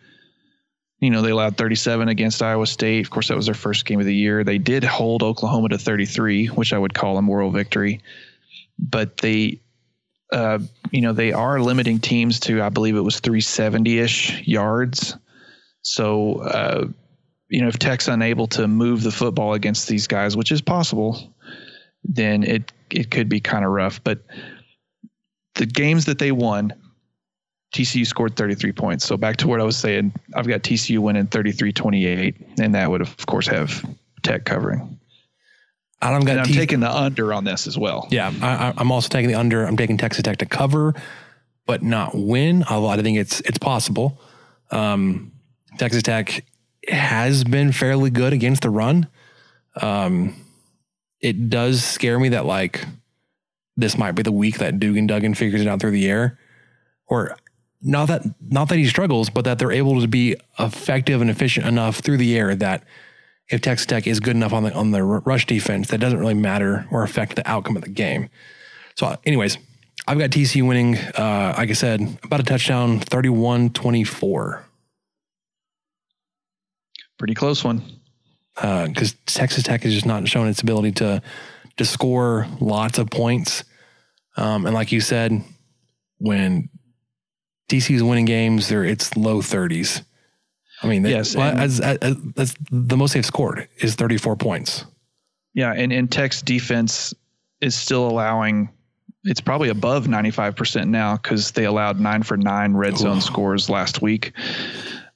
[1.00, 3.06] You know, they allowed 37 against Iowa State.
[3.06, 4.44] Of course, that was their first game of the year.
[4.44, 8.02] They did hold Oklahoma to 33, which I would call a moral victory.
[8.80, 9.62] But they,
[10.32, 10.60] uh,
[10.92, 15.18] you know, they are limiting teams to, I believe it was 370 ish yards.
[15.82, 16.88] So, uh,
[17.50, 21.34] you know, if Tech's unable to move the football against these guys, which is possible,
[22.04, 24.04] then it it could be kind of rough.
[24.04, 24.20] But
[25.56, 26.74] the games that they won,
[27.74, 29.06] TCU scored 33 points.
[29.06, 33.02] So back to what I was saying, I've got TCU winning 33-28, and that would
[33.02, 33.84] of course have
[34.24, 35.00] Tech covering.
[36.02, 36.40] I don't got.
[36.40, 38.08] I'm T- taking the under on this as well.
[38.12, 39.66] Yeah, I, I'm also taking the under.
[39.66, 40.94] I'm taking Texas Tech to cover,
[41.66, 42.64] but not win.
[42.70, 44.22] Although I think it's it's possible.
[44.72, 45.32] Um,
[45.78, 46.46] Texas Tech
[46.88, 49.08] has been fairly good against the run.
[49.82, 50.36] Um,
[51.22, 52.86] it does scare me that like
[53.78, 56.40] this might be the week that Dugan Duggan figures it out through the air.
[57.08, 57.38] Or
[57.82, 61.66] not that not that he struggles, but that they're able to be effective and efficient
[61.66, 62.84] enough through the air that
[63.50, 66.34] if Texas Tech is good enough on the on the rush defense, that doesn't really
[66.34, 68.30] matter or affect the outcome of the game.
[68.96, 69.58] So, anyways,
[70.08, 74.66] I've got TC winning, uh, like I said, about a touchdown, 31 24.
[77.18, 77.84] Pretty close one.
[78.56, 81.22] Because uh, Texas Tech has just not shown its ability to
[81.78, 83.64] to score lots of points.
[84.38, 85.44] Um, and like you said,
[86.18, 86.70] when
[87.72, 90.04] is winning games, there it's low 30s.
[90.82, 94.86] I mean, they, yes, as, as, as, that's the most they've scored is 34 points.
[95.54, 97.14] Yeah, and and Tech's defense
[97.62, 98.70] is still allowing.
[99.24, 103.22] It's probably above 95% now because they allowed nine for nine red zone Ooh.
[103.22, 104.34] scores last week,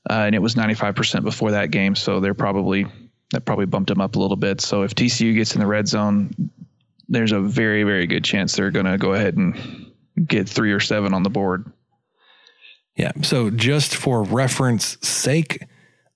[0.10, 1.94] uh, and it was 95% before that game.
[1.94, 2.88] So they're probably
[3.32, 4.62] that probably bumped them up a little bit.
[4.62, 6.32] So if TCU gets in the red zone,
[7.08, 9.92] there's a very, very good chance they're going to go ahead and
[10.26, 11.72] get three or seven on the board.
[12.96, 13.12] Yeah.
[13.22, 15.64] So just for reference sake,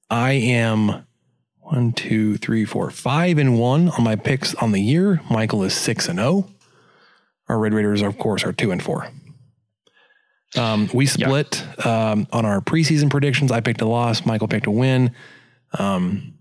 [0.10, 1.06] I am
[1.60, 5.22] one, two, three, four, five and one on my picks on the year.
[5.30, 6.20] Michael is six and.
[6.20, 6.50] Oh.
[7.50, 9.08] Our Red Raiders, of course, are two and four.
[10.56, 12.12] Um, we split yeah.
[12.12, 13.52] um, on our preseason predictions.
[13.52, 14.26] I picked a loss.
[14.26, 15.12] Michael picked a win.
[15.78, 16.33] Um,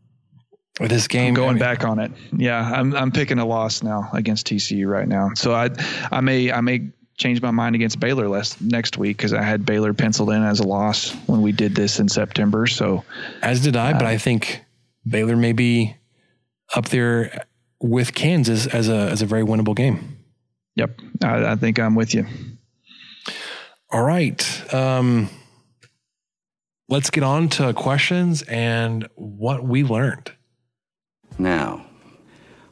[0.80, 1.28] this game.
[1.28, 2.12] I'm going I mean, back on it.
[2.32, 5.30] Yeah, I'm I'm picking a loss now against TCU right now.
[5.34, 5.70] So I
[6.10, 9.66] I may I may change my mind against Baylor last next week because I had
[9.66, 12.66] Baylor penciled in as a loss when we did this in September.
[12.66, 13.04] So
[13.42, 14.64] as did I, uh, but I think
[15.06, 15.94] Baylor may be
[16.74, 17.46] up there
[17.80, 20.18] with Kansas as a as a very winnable game.
[20.76, 22.26] Yep, I, I think I'm with you.
[23.90, 24.72] All right.
[24.72, 25.28] Um,
[26.88, 30.32] let's get on to questions and what we learned.
[31.38, 31.86] Now,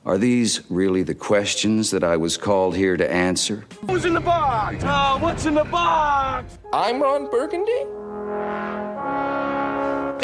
[0.05, 3.65] are these really the questions that I was called here to answer?
[3.87, 4.83] Who's in the box?
[4.83, 6.59] Oh, what's in the box?
[6.73, 7.85] I'm Ron Burgundy.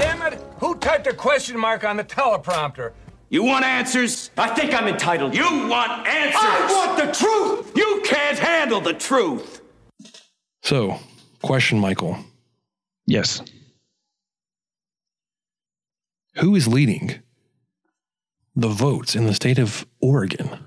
[0.01, 0.43] Damn it!
[0.59, 2.93] Who typed a question mark on the teleprompter?
[3.29, 4.31] You want answers?
[4.39, 5.35] I think I'm entitled.
[5.35, 6.41] You want answers?
[6.43, 7.73] I want the truth!
[7.77, 9.61] You can't handle the truth!
[10.63, 10.99] So,
[11.43, 12.17] question, Michael.
[13.07, 13.43] Yes.
[16.37, 17.21] Who is leading
[18.57, 20.59] the votes in the state of Oregon?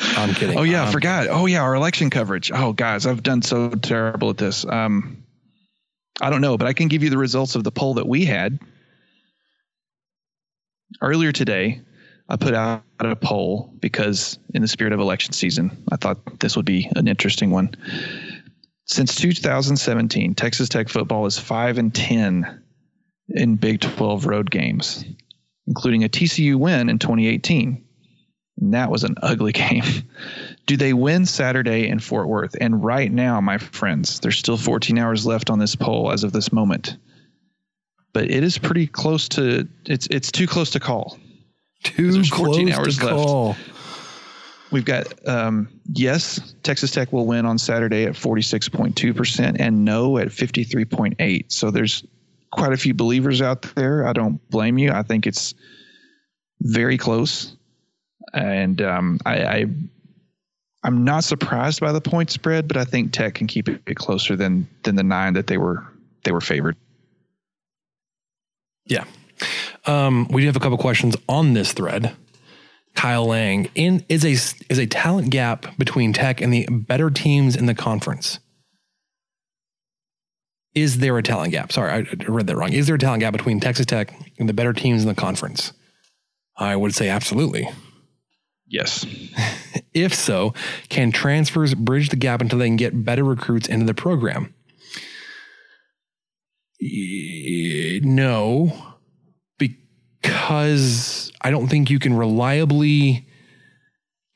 [0.00, 0.58] I'm kidding.
[0.58, 1.28] Oh yeah, I forgot.
[1.28, 2.52] Oh yeah, our election coverage.
[2.54, 4.64] Oh guys, I've done so terrible at this.
[4.66, 5.24] Um,
[6.20, 8.24] I don't know, but I can give you the results of the poll that we
[8.24, 8.58] had
[11.00, 11.80] earlier today.
[12.28, 16.56] I put out a poll because, in the spirit of election season, I thought this
[16.56, 17.74] would be an interesting one.
[18.84, 22.62] Since 2017, Texas Tech football is five and ten
[23.30, 25.04] in Big 12 road games,
[25.66, 27.84] including a TCU win in 2018.
[28.60, 29.84] And that was an ugly game.
[30.66, 32.56] Do they win Saturday in Fort Worth?
[32.60, 36.32] And right now, my friends, there's still 14 hours left on this poll as of
[36.32, 36.96] this moment.
[38.12, 41.16] But it is pretty close to it's it's too close to call.
[41.84, 43.56] Too There's close to call.
[44.72, 50.28] We've got um, yes, Texas Tech will win on Saturday at 46.2% and no at
[50.28, 51.52] 53.8.
[51.52, 52.04] So there's
[52.50, 54.06] quite a few believers out there.
[54.06, 54.92] I don't blame you.
[54.92, 55.54] I think it's
[56.60, 57.56] very close.
[58.32, 59.66] And um, I, I
[60.82, 64.36] I'm not surprised by the point spread, but I think Tech can keep it closer
[64.36, 65.84] than than the nine that they were
[66.24, 66.76] they were favored.
[68.86, 69.04] Yeah.
[69.86, 72.14] Um, we do have a couple questions on this thread.
[72.94, 74.32] Kyle Lang in is a
[74.68, 78.40] is a talent gap between Tech and the better teams in the conference.
[80.74, 81.72] Is there a talent gap?
[81.72, 82.72] Sorry, I read that wrong.
[82.72, 85.72] Is there a talent gap between Texas Tech and the better teams in the conference?
[86.56, 87.68] I would say absolutely.
[88.66, 89.06] Yes.
[89.92, 90.54] If so,
[90.88, 94.54] can transfers bridge the gap until they can get better recruits into the program?
[98.02, 98.94] No,
[99.58, 103.26] because I don't think you can reliably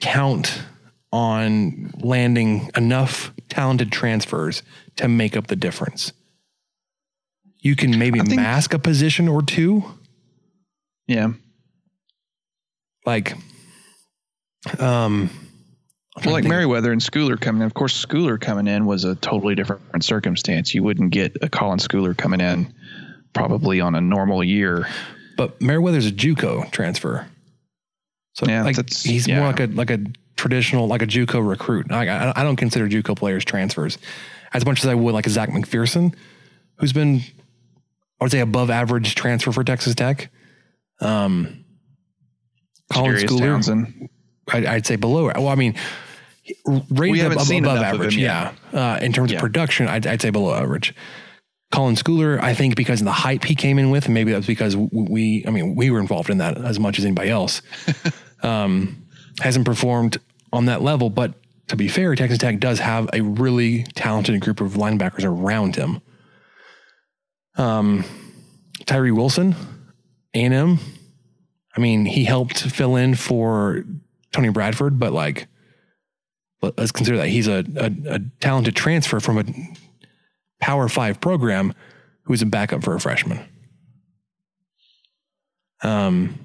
[0.00, 0.60] count
[1.12, 4.64] on landing enough talented transfers
[4.96, 6.12] to make up the difference.
[7.64, 9.82] You can maybe mask a position or two.
[11.08, 11.32] Yeah.
[13.06, 13.34] Like,
[14.78, 15.30] um,
[16.24, 17.66] Well, like Merriweather and Schooler coming in.
[17.66, 20.74] Of course, Schooler coming in was a totally different circumstance.
[20.74, 22.72] You wouldn't get a Colin Schooler coming in
[23.32, 24.86] probably on a normal year.
[25.36, 27.26] But Merriweather's a JUCO transfer,
[28.34, 29.38] so Yeah, like that's- he's yeah.
[29.40, 29.98] more like a like a
[30.36, 31.90] traditional like a JUCO recruit.
[31.90, 33.98] I, I, I don't consider JUCO players transfers
[34.52, 36.14] as much as I would like a Zech McPhearson,
[36.78, 37.22] who's been
[38.24, 40.30] I would say above average transfer for Texas Tech.
[40.98, 41.66] Um,
[42.90, 44.08] Colin Schooler, Townsend.
[44.50, 45.24] I'd, I'd say below.
[45.26, 45.74] Well, I mean,
[46.88, 48.16] rated above, above average.
[48.16, 49.36] yeah, uh, in terms Yeah.
[49.36, 50.94] of production, I'd, I'd say below average.
[51.70, 54.46] Colin Schooler, I think because of the hype he came in with, and maybe that's
[54.46, 57.60] because we, I mean, we were involved in that as much as anybody else,
[58.42, 59.04] um,
[59.40, 60.16] hasn't performed
[60.50, 61.10] on that level.
[61.10, 61.34] But
[61.68, 66.00] to be fair, Texas Tech does have a really talented group of linebackers around him.
[67.56, 68.04] Um,
[68.86, 69.54] Tyree Wilson,
[70.34, 70.78] A&M.
[71.76, 73.84] I mean, he helped fill in for
[74.32, 75.46] Tony Bradford, but like,
[76.62, 79.44] let- let's consider that he's a, a, a talented transfer from a
[80.60, 81.74] Power Five program
[82.22, 83.38] who's a backup for a freshman.
[85.82, 86.38] Um,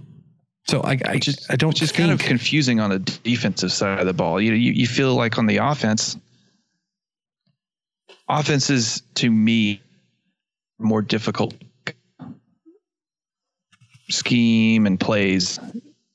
[0.67, 3.99] so I, I, just I don't Which is kind of confusing on the defensive side
[3.99, 4.41] of the ball.
[4.41, 6.17] You, you you feel like on the offense,
[8.27, 9.81] offenses to me
[10.79, 11.53] more difficult
[14.09, 15.59] scheme and plays,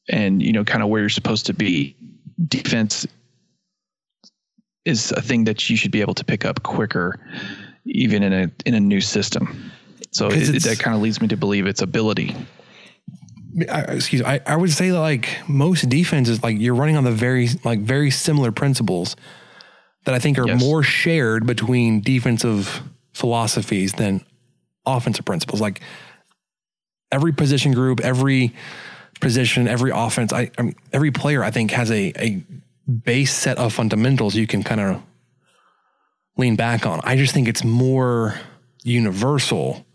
[0.08, 1.96] and you know kind of where you're supposed to be.
[2.48, 3.06] Defense
[4.84, 7.18] is a thing that you should be able to pick up quicker,
[7.84, 9.70] even in a in a new system.
[10.10, 12.34] so it, that kind of leads me to believe it's ability.
[13.70, 17.04] I, excuse me, I, I would say that like most defenses, like you're running on
[17.04, 19.14] the very like very similar principles
[20.06, 20.60] that I think are Yes.
[20.60, 22.82] more shared between defensive
[23.12, 24.24] philosophies than
[24.86, 25.60] offensive principles.
[25.60, 25.80] Like
[27.10, 28.54] every position group, every
[29.20, 32.42] position, every offense, I, I mean, every player I think has a a
[32.90, 35.02] base set of fundamentals you can kind of
[36.36, 37.00] lean back on.
[37.04, 38.38] I just think it's more
[38.82, 39.86] universal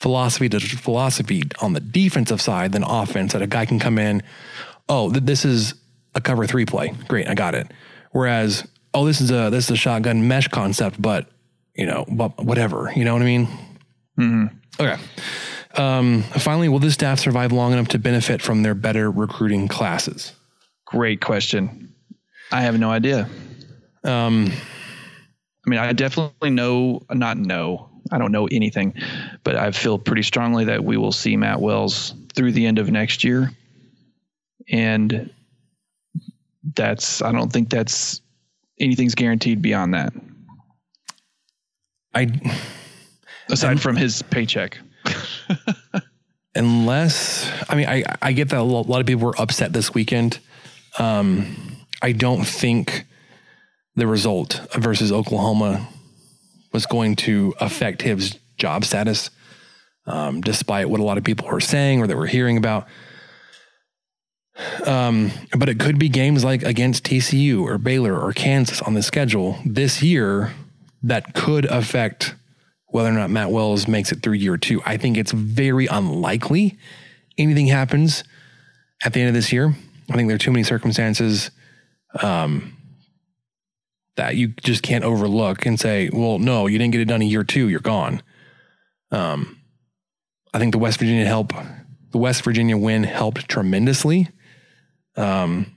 [0.00, 4.22] philosophy to philosophy on the defensive side than offense that a guy can come in,
[4.88, 5.74] oh, th- this is
[6.14, 6.94] a cover three play.
[7.08, 7.70] Great, I got it.
[8.12, 11.28] Whereas, oh, this is a this is a shotgun mesh concept, but
[11.78, 12.92] you know, but whatever.
[12.94, 13.46] You know what I mean?
[14.18, 14.46] Mm-hmm.
[14.80, 15.02] Okay.
[15.76, 20.32] Um, finally, will this staff survive long enough to benefit from their better recruiting classes?
[20.84, 21.94] Great question.
[22.50, 23.28] I have no idea.
[24.04, 24.50] Um,
[25.66, 28.94] I mean, I definitely know, not know, I don't know anything,
[29.44, 32.90] but I feel pretty strongly that we will see Matt Wells through the end of
[32.90, 33.52] next year.
[34.70, 35.30] And
[36.74, 38.20] that's, I don't think that's
[38.80, 40.12] anything's guaranteed beyond that.
[42.14, 42.28] I,
[43.50, 44.78] aside from his paycheck.
[46.54, 50.40] unless, I mean, I, I get that a lot of people were upset this weekend.
[50.98, 53.06] Um, I don't think
[53.94, 55.88] the result versus Oklahoma
[56.72, 59.30] was going to affect his job status,
[60.06, 62.86] um, despite what a lot of people were saying or that we're hearing about.
[64.84, 69.02] Um, but it could be games like against TCU or Baylor or Kansas on the
[69.02, 70.52] schedule this year
[71.02, 72.34] that could affect
[72.86, 74.82] whether or not Matt Wells makes it through year two.
[74.84, 76.78] I think it's very unlikely
[77.36, 78.24] anything happens
[79.04, 79.74] at the end of this year.
[80.10, 81.50] I think there are too many circumstances
[82.20, 82.76] um,
[84.16, 87.28] that you just can't overlook and say, well, no, you didn't get it done in
[87.28, 88.22] year two, you're gone.
[89.10, 89.60] Um,
[90.52, 91.52] I think the West Virginia help,
[92.10, 94.28] the West Virginia win helped tremendously.
[95.16, 95.74] Um,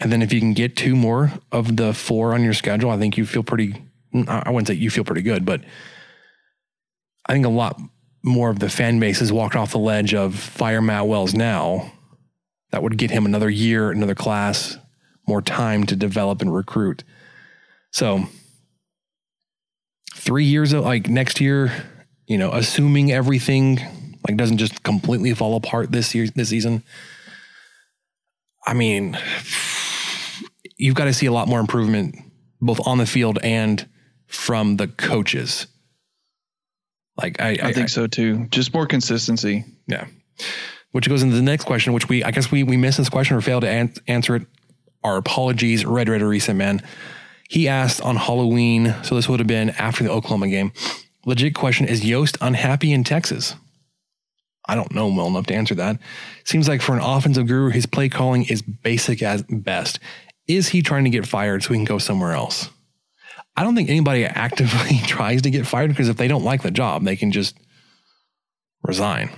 [0.00, 2.98] and then if you can get two more of the four on your schedule, I
[2.98, 3.74] think you feel pretty.
[4.14, 5.62] I wouldn't say you feel pretty good, but
[7.26, 7.80] I think a lot
[8.24, 11.92] more of the fan base has walked off the ledge of fire Matt Wells now.
[12.70, 14.76] That would get him another year, another class,
[15.26, 17.04] more time to develop and recruit.
[17.92, 18.24] So,
[20.14, 21.72] three years of like next year,
[22.26, 23.80] you know, assuming everything
[24.26, 26.82] like doesn't just completely fall apart this year, this season.
[28.66, 29.16] I mean,
[30.76, 32.16] you've got to see a lot more improvement
[32.60, 33.88] both on the field and
[34.28, 35.66] from the coaches.
[37.16, 38.46] Like I, I, I think so too.
[38.46, 39.64] Just more consistency.
[39.86, 40.06] Yeah.
[40.92, 43.36] Which goes into the next question, which we I guess we we missed this question
[43.36, 44.46] or failed to an- answer it.
[45.02, 46.82] Our apologies, Red Red Recent Man.
[47.48, 50.72] He asked on Halloween, so this would have been after the Oklahoma game.
[51.24, 53.54] Legit question: Is Yost unhappy in Texas?
[54.66, 55.98] I don't know well enough to answer that.
[56.44, 59.98] Seems like for an offensive guru, his play calling is basic at best.
[60.46, 62.68] Is he trying to get fired so he can go somewhere else?
[63.58, 66.70] I don't think anybody actively tries to get fired because if they don't like the
[66.70, 67.58] job, they can just
[68.84, 69.30] resign.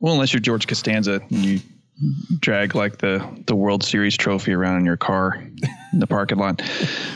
[0.00, 1.60] Well, unless you're George Costanza and you
[2.40, 5.42] drag like the the World Series trophy around in your car
[5.92, 6.60] in the parking lot.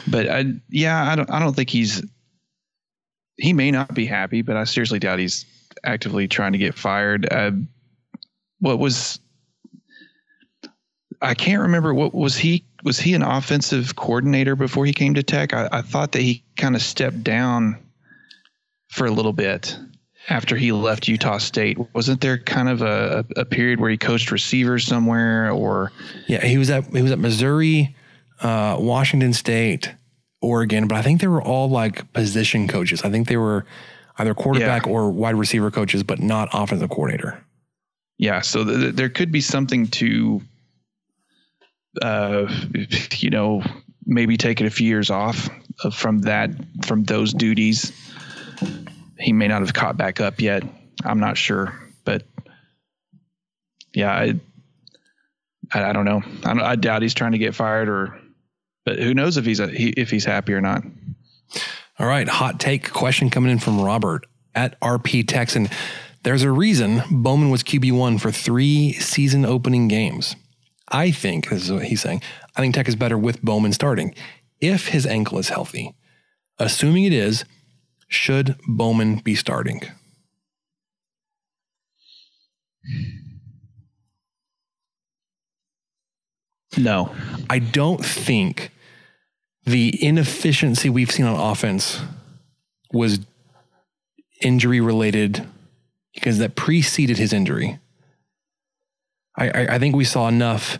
[0.08, 2.02] But I, yeah, I don't I don't think he's
[3.36, 5.44] he may not be happy, but I seriously doubt he's
[5.84, 7.30] actively trying to get fired.
[7.30, 7.52] Uh,
[8.60, 9.20] what was
[11.20, 15.22] I can't remember what was he was he an offensive coordinator before he came to
[15.22, 15.52] Tech?
[15.54, 17.78] I, I thought that he kind of stepped down
[18.88, 19.76] for a little bit
[20.28, 21.78] after he left Utah State.
[21.94, 25.92] Wasn't there kind of a, a period where he coached receivers somewhere or
[26.26, 27.94] Yeah, he was at he was at Missouri,
[28.40, 29.92] uh, Washington State,
[30.42, 33.02] Oregon, but I think they were all like position coaches.
[33.02, 33.64] I think they were
[34.18, 34.92] either quarterback Yeah.
[34.92, 37.42] or wide receiver coaches, but not offensive coordinator.
[38.18, 40.42] Yeah, so th- th- there could be something to,
[42.00, 42.52] uh,
[43.16, 43.62] you know,
[44.06, 45.48] maybe taking a few years off
[45.92, 46.50] from that
[46.84, 47.92] from those duties.
[49.18, 50.62] He may not have caught back up yet.
[51.04, 52.24] I'm not sure, but
[53.94, 54.40] yeah, I,
[55.72, 56.22] I, I don't know.
[56.44, 58.18] I, don't, I doubt he's trying to get fired, or
[58.84, 60.84] but who knows if he's a, he, if he's happy or not.
[61.98, 65.68] All right, hot take question coming in from Robert at RP Texan.
[66.22, 70.36] There's a reason Bowman was QB1 for three season opening games.
[70.90, 72.22] I think, this is what he's saying,
[72.56, 74.14] I think Tech is better with Bowman starting
[74.60, 75.94] if his ankle is healthy.
[76.58, 77.44] Assuming it is,
[78.08, 79.82] should Bowman be starting?
[86.76, 87.14] No.
[87.48, 88.70] I don't think
[89.64, 92.00] the inefficiency we've seen on offense
[92.92, 93.20] was
[94.40, 95.46] injury related
[96.14, 97.78] because that preceded his injury.
[99.36, 100.78] I, I, think we saw enough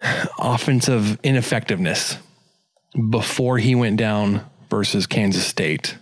[0.38, 2.18] offensive ineffectiveness
[3.10, 5.96] before he went down versus Kansas State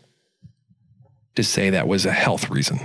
[1.37, 2.81] to say that was a health reason.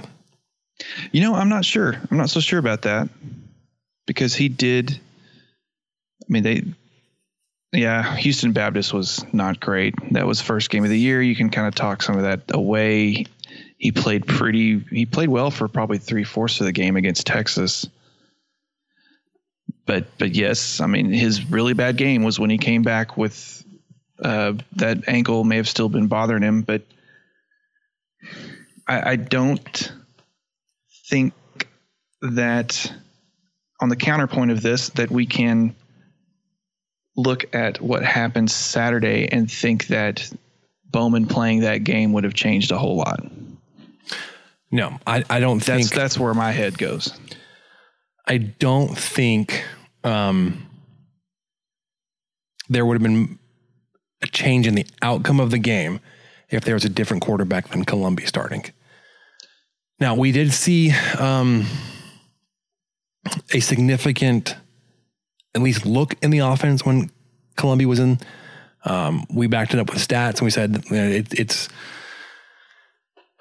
[1.12, 1.96] You know, I'm not sure.
[2.10, 3.10] I'm not so sure about that
[4.06, 4.92] because he did.
[4.92, 6.64] I mean, they,
[7.72, 9.96] yeah, Houston Baptist was not great.
[10.12, 11.22] That was first game of the year.
[11.22, 13.26] You can kind of talk some of that away.
[13.78, 14.80] He played pretty.
[14.92, 17.88] He played well for probably three fourths of the game against Texas.
[19.86, 23.64] But but yes, I mean his really bad game was when he came back with
[24.24, 26.84] uh, that ankle may have still been bothering him, but
[28.88, 29.92] I, I don't
[31.10, 31.34] think
[32.22, 32.92] that
[33.80, 35.76] on the counterpoint of this that we can
[37.18, 40.32] look at what happened Saturday and think that
[40.86, 43.26] Bowman playing that game would have changed a whole lot.
[44.72, 47.18] No, I, I don't That's think that's where my head goes.
[48.28, 49.64] I don't think
[50.04, 50.68] um,
[52.70, 53.40] there would have been
[54.22, 56.00] a change in the outcome of the game
[56.50, 58.66] if there was a different quarterback than Colombi starting.
[60.00, 61.66] Now we did see um,
[63.54, 64.56] a significant,
[65.56, 67.12] at least look in the offense when
[67.56, 68.20] Colombi was in.
[68.84, 71.70] Um, we backed it up with stats and we said you know, it, it's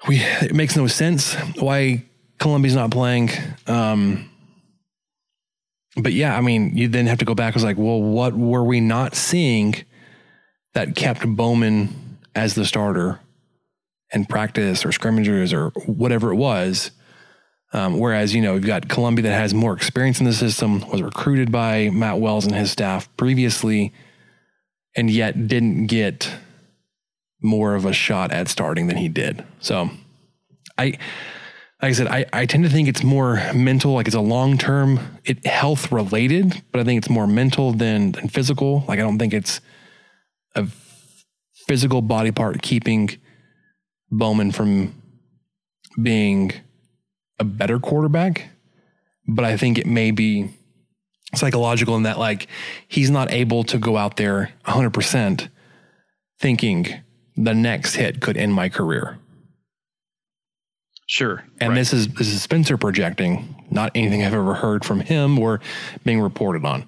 [0.07, 2.03] we it makes no sense why
[2.39, 3.29] Colombi's not playing.
[3.67, 4.30] Um,
[5.97, 7.47] but yeah, I mean, you then have to go back.
[7.47, 9.75] and was like, well, what were we not seeing
[10.73, 13.19] that kept Bowman as the starter
[14.13, 16.91] in practice or scrimmages or whatever it was?
[17.73, 21.01] Um, whereas, you know, you've got Colombi that has more experience in the system, was
[21.01, 23.93] recruited by Matt Wells and his staff previously,
[24.95, 26.33] and yet didn't get
[27.41, 29.43] more of a shot at starting than he did.
[29.59, 29.89] So
[30.77, 30.97] I,
[31.81, 34.57] like I said, I, I tend to think it's more mental, like it's a long
[34.59, 38.85] term, it health related, but I think it's more mental than, than physical.
[38.87, 39.61] Like I don't think it's
[40.55, 40.67] a
[41.67, 43.09] physical body part keeping
[44.11, 44.93] Bowman from
[45.99, 46.51] being
[47.39, 48.49] a better quarterback,
[49.27, 50.49] but I think it may be
[51.33, 52.47] psychological in that like
[52.87, 55.49] he's not able to go out there 100%
[56.39, 57.01] thinking
[57.35, 59.17] the next hit could end my career.
[61.11, 61.43] Sure.
[61.59, 61.75] And right.
[61.75, 65.59] this is this is Spencer projecting, not anything I've ever heard from him or
[66.05, 66.87] being reported on.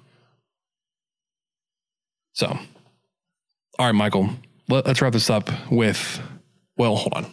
[2.32, 4.30] So, all right, Michael,
[4.66, 6.22] let, us wrap this up with.
[6.78, 7.26] Well, hold on.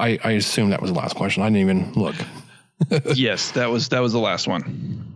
[0.00, 1.42] I, I assume that was the last question.
[1.42, 2.16] I didn't even look.
[3.14, 5.14] yes, that was that was the last one.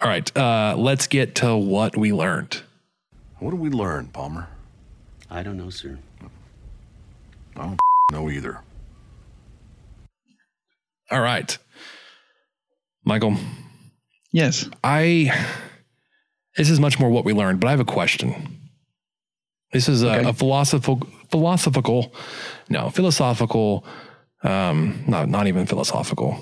[0.00, 2.60] All right, uh, let's get to what we learned.
[3.38, 4.48] What did we learn, Palmer?
[5.30, 5.96] I don't know, sir.
[7.54, 7.78] I don't
[8.10, 8.62] know either.
[11.10, 11.56] All right.
[13.04, 13.36] Michael.
[14.32, 14.68] Yes.
[14.84, 15.32] I
[16.56, 18.58] this is much more what we learned, but I have a question.
[19.72, 20.28] This is a, okay.
[20.28, 22.14] a philosophical philosophical
[22.68, 23.86] no, philosophical
[24.42, 26.38] um not not even philosophical.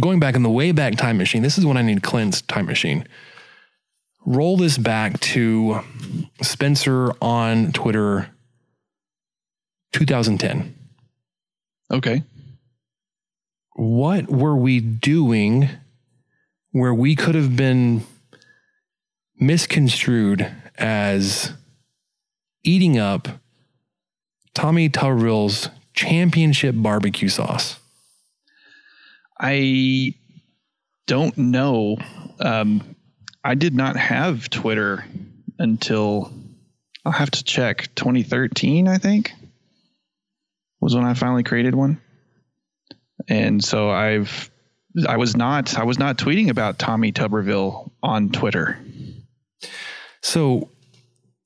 [0.00, 2.66] Going back in the way back time machine, this is when I need Clint's time
[2.66, 3.06] machine.
[4.26, 5.80] Roll this back to
[6.40, 8.30] Spencer on Twitter
[9.92, 10.74] 2010.
[11.92, 12.22] Okay
[13.74, 15.68] what were we doing
[16.70, 18.02] where we could have been
[19.38, 21.52] misconstrued as
[22.62, 23.28] eating up
[24.54, 27.78] Tommy Tuberville's championship barbecue sauce?
[29.38, 30.14] I
[31.06, 31.96] don't know.
[32.40, 32.96] Um,
[33.42, 35.04] I did not have Twitter
[35.58, 36.32] until
[37.04, 39.32] I'll have to check 2013, I think,
[40.80, 42.00] was when I finally created one
[43.28, 44.50] and so I've
[45.08, 48.78] I was not I was not tweeting about Tommy Tuberville on Twitter.
[50.22, 50.70] So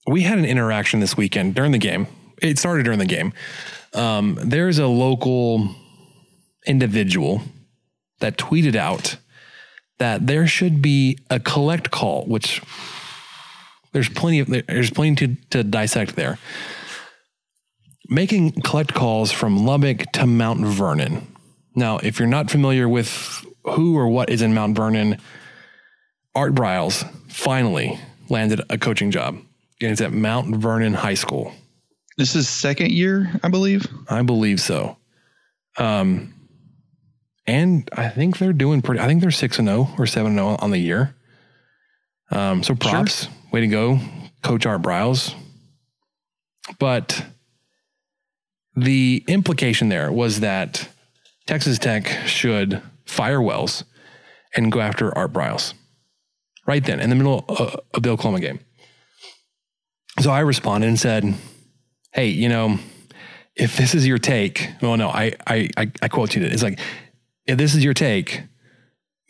[0.07, 2.07] we had an interaction this weekend during the game.
[2.41, 3.33] It started during the game.
[3.95, 5.75] Um, there's a local
[6.67, 7.43] individual
[8.21, 9.17] that tweeted out
[9.99, 12.63] that there should be a collect call, which
[13.93, 16.39] there's plenty of there's plenty to, to dissect there.
[18.11, 21.27] Making collect calls from Lubbock to Mount Vernon
[21.79, 25.19] now, if you're not familiar with who or what is in Mount Vernon,
[26.35, 27.99] Art Briles finally
[28.29, 29.37] landed a coaching job.
[29.81, 31.53] And it's at Mount Vernon High School.
[32.17, 33.87] This is second year, I believe.
[34.09, 34.97] I believe so.
[35.77, 36.35] Um,
[37.47, 39.01] and I think they're doing pretty.
[39.01, 41.15] I think they're six and zero or seven and zero on the year.
[42.31, 43.33] Um, so props, sure.
[43.53, 44.01] way to go,
[44.43, 45.35] Coach Art Briles.
[46.79, 47.25] But
[48.77, 50.89] the implication there was that
[51.49, 53.83] Texas Tech should fire Wells
[54.55, 55.73] and go after Art Briles
[56.67, 58.61] right then in the middle uh, of the Oklahoma game.
[60.21, 61.35] So I responded and said,
[62.13, 62.79] Hey, you know,
[63.57, 66.53] if this is your take, well, no, I, I, I, I quoted it.
[66.53, 66.81] It's like,
[67.47, 68.43] if this is your take,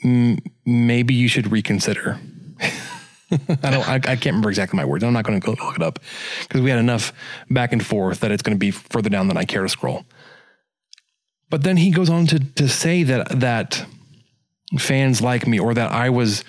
[0.02, 2.18] m- maybe you should reconsider.
[3.30, 5.04] I don't, I, I, can't remember exactly my words.
[5.04, 6.00] I'm not going to go look it up
[6.40, 7.12] because we had enough
[7.48, 10.04] back and forth that it's going to be further down than I care to scroll.
[11.50, 13.86] But then he goes on to, to say that, that
[14.78, 16.44] fans like me or that I was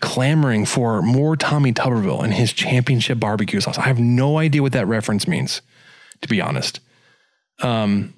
[0.00, 3.78] clamoring for more Tommy Tuberville and his championship barbecue sauce.
[3.78, 5.60] I have no idea what that reference means,
[6.22, 6.80] to be honest.
[7.60, 8.14] Um,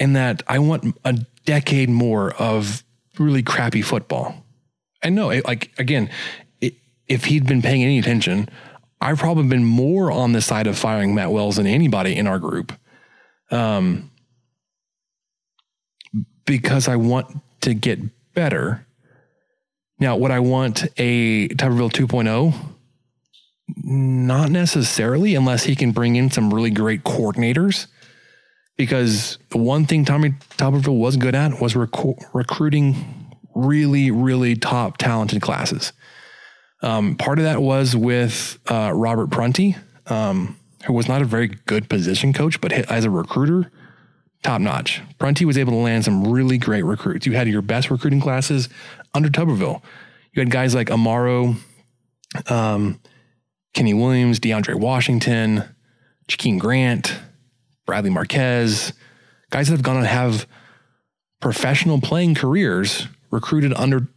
[0.00, 2.82] and that I want a decade more of
[3.18, 4.44] really crappy football.
[5.02, 6.10] And no, it, like again,
[6.60, 6.74] it,
[7.06, 8.48] if he'd been paying any attention,
[9.00, 12.38] I've probably been more on the side of firing Matt Wells than anybody in our
[12.38, 12.72] group.
[13.50, 14.11] Um,
[16.44, 18.00] because I want to get
[18.34, 18.86] better.
[19.98, 22.54] Now, would I want a Tuberville 2.0?
[23.84, 27.86] Not necessarily, unless he can bring in some really great coordinators.
[28.76, 33.22] Because the one thing Tommy Tuberville was good at was recruiting
[33.54, 35.92] really, really top talented classes.
[36.82, 40.56] Um, part of that was with uh, Robert Prunty, um,
[40.86, 43.70] who was not a very good position coach, but as a recruiter,
[44.42, 45.02] top notch.
[45.18, 47.26] Prunty was able to land some really great recruits.
[47.26, 48.68] You had your best recruiting classes
[49.14, 49.82] under Tuberville.
[50.32, 51.56] You had guys like Amaro,
[52.48, 53.00] um,
[53.74, 55.64] Kenny Williams, DeAndre Washington,
[56.28, 57.14] Jakeem Grant,
[57.86, 58.92] Bradley Marquez,
[59.50, 60.46] guys that have gone on to have
[61.40, 64.08] professional playing careers recruited under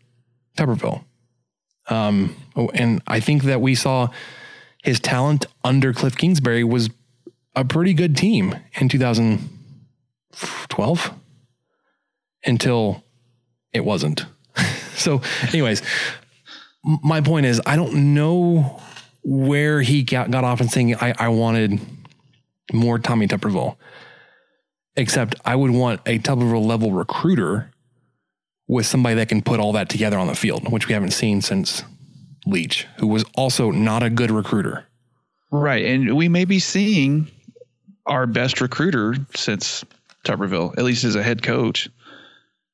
[0.58, 1.04] Tuberville.
[1.88, 4.10] Um, oh, and I think that we saw
[4.84, 6.90] his talent under Cliff Kingsbury was
[7.56, 8.90] a pretty good team in
[10.40, 11.14] 2012
[12.46, 13.04] until
[13.74, 14.26] it wasn't.
[14.96, 15.82] so, anyways,
[16.84, 18.82] my point is, I don't know
[19.24, 21.80] where he got, got off in saying I, I wanted
[22.72, 23.76] more Tommy Tuberville,
[24.96, 27.72] except I would want a Tuberville level recruiter
[28.68, 31.42] with somebody that can put all that together on the field, which we haven't seen
[31.42, 31.84] since
[32.46, 34.86] Leach, who was also not a good recruiter.
[35.52, 35.86] Right.
[35.86, 37.28] And we may be seeing
[38.06, 39.84] our best recruiter since
[40.26, 41.90] Tuberville, at least as a head coach.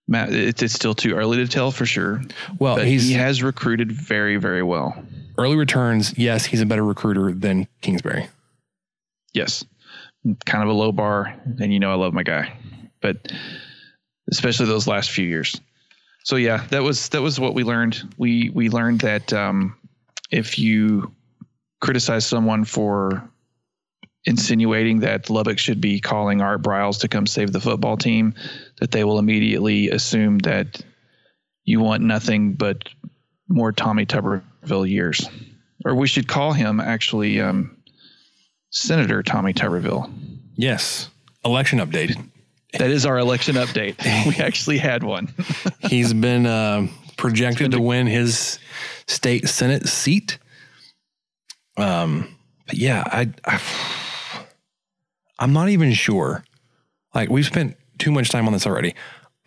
[0.07, 2.22] Matt, it's still too early to tell for sure.
[2.60, 5.02] Well, he has recruited very, very well.
[5.38, 8.28] Early returns, yes, he's a better recruiter than Kingsbury.
[9.34, 9.64] Yes,
[10.45, 12.57] kind of a low bar, and you know I love my guy,
[12.99, 13.32] but
[14.30, 15.61] especially those last few years
[16.23, 18.02] so yeah, that was that was what we learned.
[18.18, 19.76] We we learned that um,
[20.30, 21.11] if you
[21.80, 23.28] criticize someone for
[24.26, 28.35] insinuating that Lubbock should be calling Art Briles to come save the football team,
[28.80, 30.81] that they will immediately assume that
[31.64, 32.89] you want nothing but
[33.48, 35.27] more Tommy Tuberville years,
[35.85, 37.77] or we should call him actually um,
[38.69, 40.11] Senator Tommy Tuberville.
[40.56, 41.10] Yes,
[41.43, 42.15] election update.
[42.73, 43.95] That is our election update.
[44.27, 45.34] We actually had one.
[45.89, 46.88] He's been uh,
[47.18, 48.60] projected to win his
[49.07, 50.38] state senate seat.
[51.76, 52.35] Um,
[52.68, 53.61] but yeah, I, I,
[55.41, 56.45] I'm not even sure.
[57.15, 58.93] Like we've spent too much time on this already.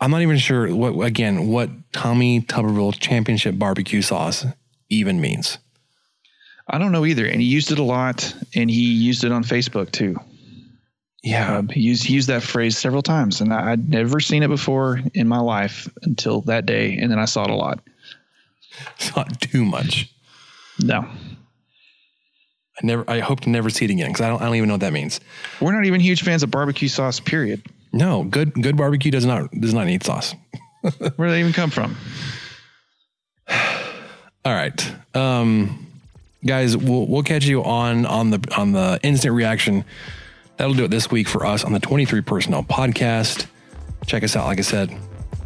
[0.01, 4.45] I'm not even sure what again what Tommy Tuberville Championship barbecue sauce
[4.89, 5.57] even means.
[6.67, 9.43] I don't know either, and he used it a lot, and he used it on
[9.43, 10.17] Facebook too.
[11.23, 14.43] Yeah, um, he used he used that phrase several times, and I, would never seen
[14.43, 17.79] it before in my life until that day, and then I saw it a lot.
[18.97, 20.13] It's not too much.
[20.83, 21.07] No,
[22.77, 23.09] I never.
[23.09, 24.41] I hope to never see it again because I don't.
[24.41, 25.19] I don't even know what that means.
[25.61, 27.19] We're not even huge fans of barbecue sauce.
[27.19, 27.61] Period.
[27.93, 30.35] No, good good barbecue does not does not need sauce.
[30.81, 31.95] Where did they even come from?
[33.49, 35.87] All right, um,
[36.45, 39.85] guys, we'll we'll catch you on on the on the instant reaction
[40.57, 43.45] That'll do it this week for us on the 23 Personnel Podcast.
[44.05, 44.95] Check us out, like I said,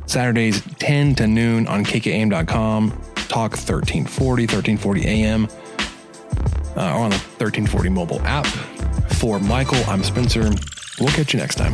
[0.06, 5.48] Saturdays 10 to noon on kkam.com, talk 1340, 1340 AM,
[6.80, 8.48] uh, or on the 1340 mobile app.
[9.18, 10.50] For Michael, I'm Spencer.
[11.00, 11.74] We'll catch you next time.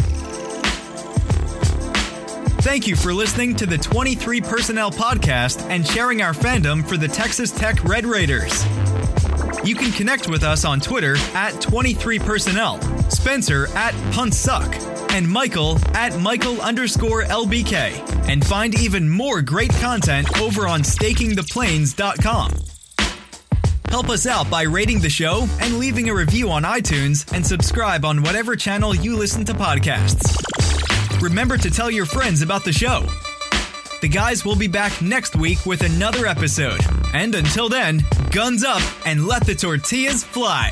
[2.65, 7.07] Thank you for listening to the 23 Personnel Podcast and sharing our fandom for the
[7.07, 8.65] Texas Tech Red Raiders.
[9.64, 16.19] You can connect with us on Twitter at 23personnel, Spencer at Puntsuck, and Michael at
[16.19, 18.27] Michael underscore LBK.
[18.27, 22.74] And find even more great content over on stakingtheplains.com.
[23.96, 28.04] Help us out by rating the show and leaving a review on iTunes and subscribe
[28.04, 30.36] on whatever channel you listen to podcasts.
[31.22, 33.06] Remember to tell your friends about the show.
[34.02, 36.82] The guys will be back next week with another episode.
[37.14, 40.72] And until then, guns up and let the tortillas fly.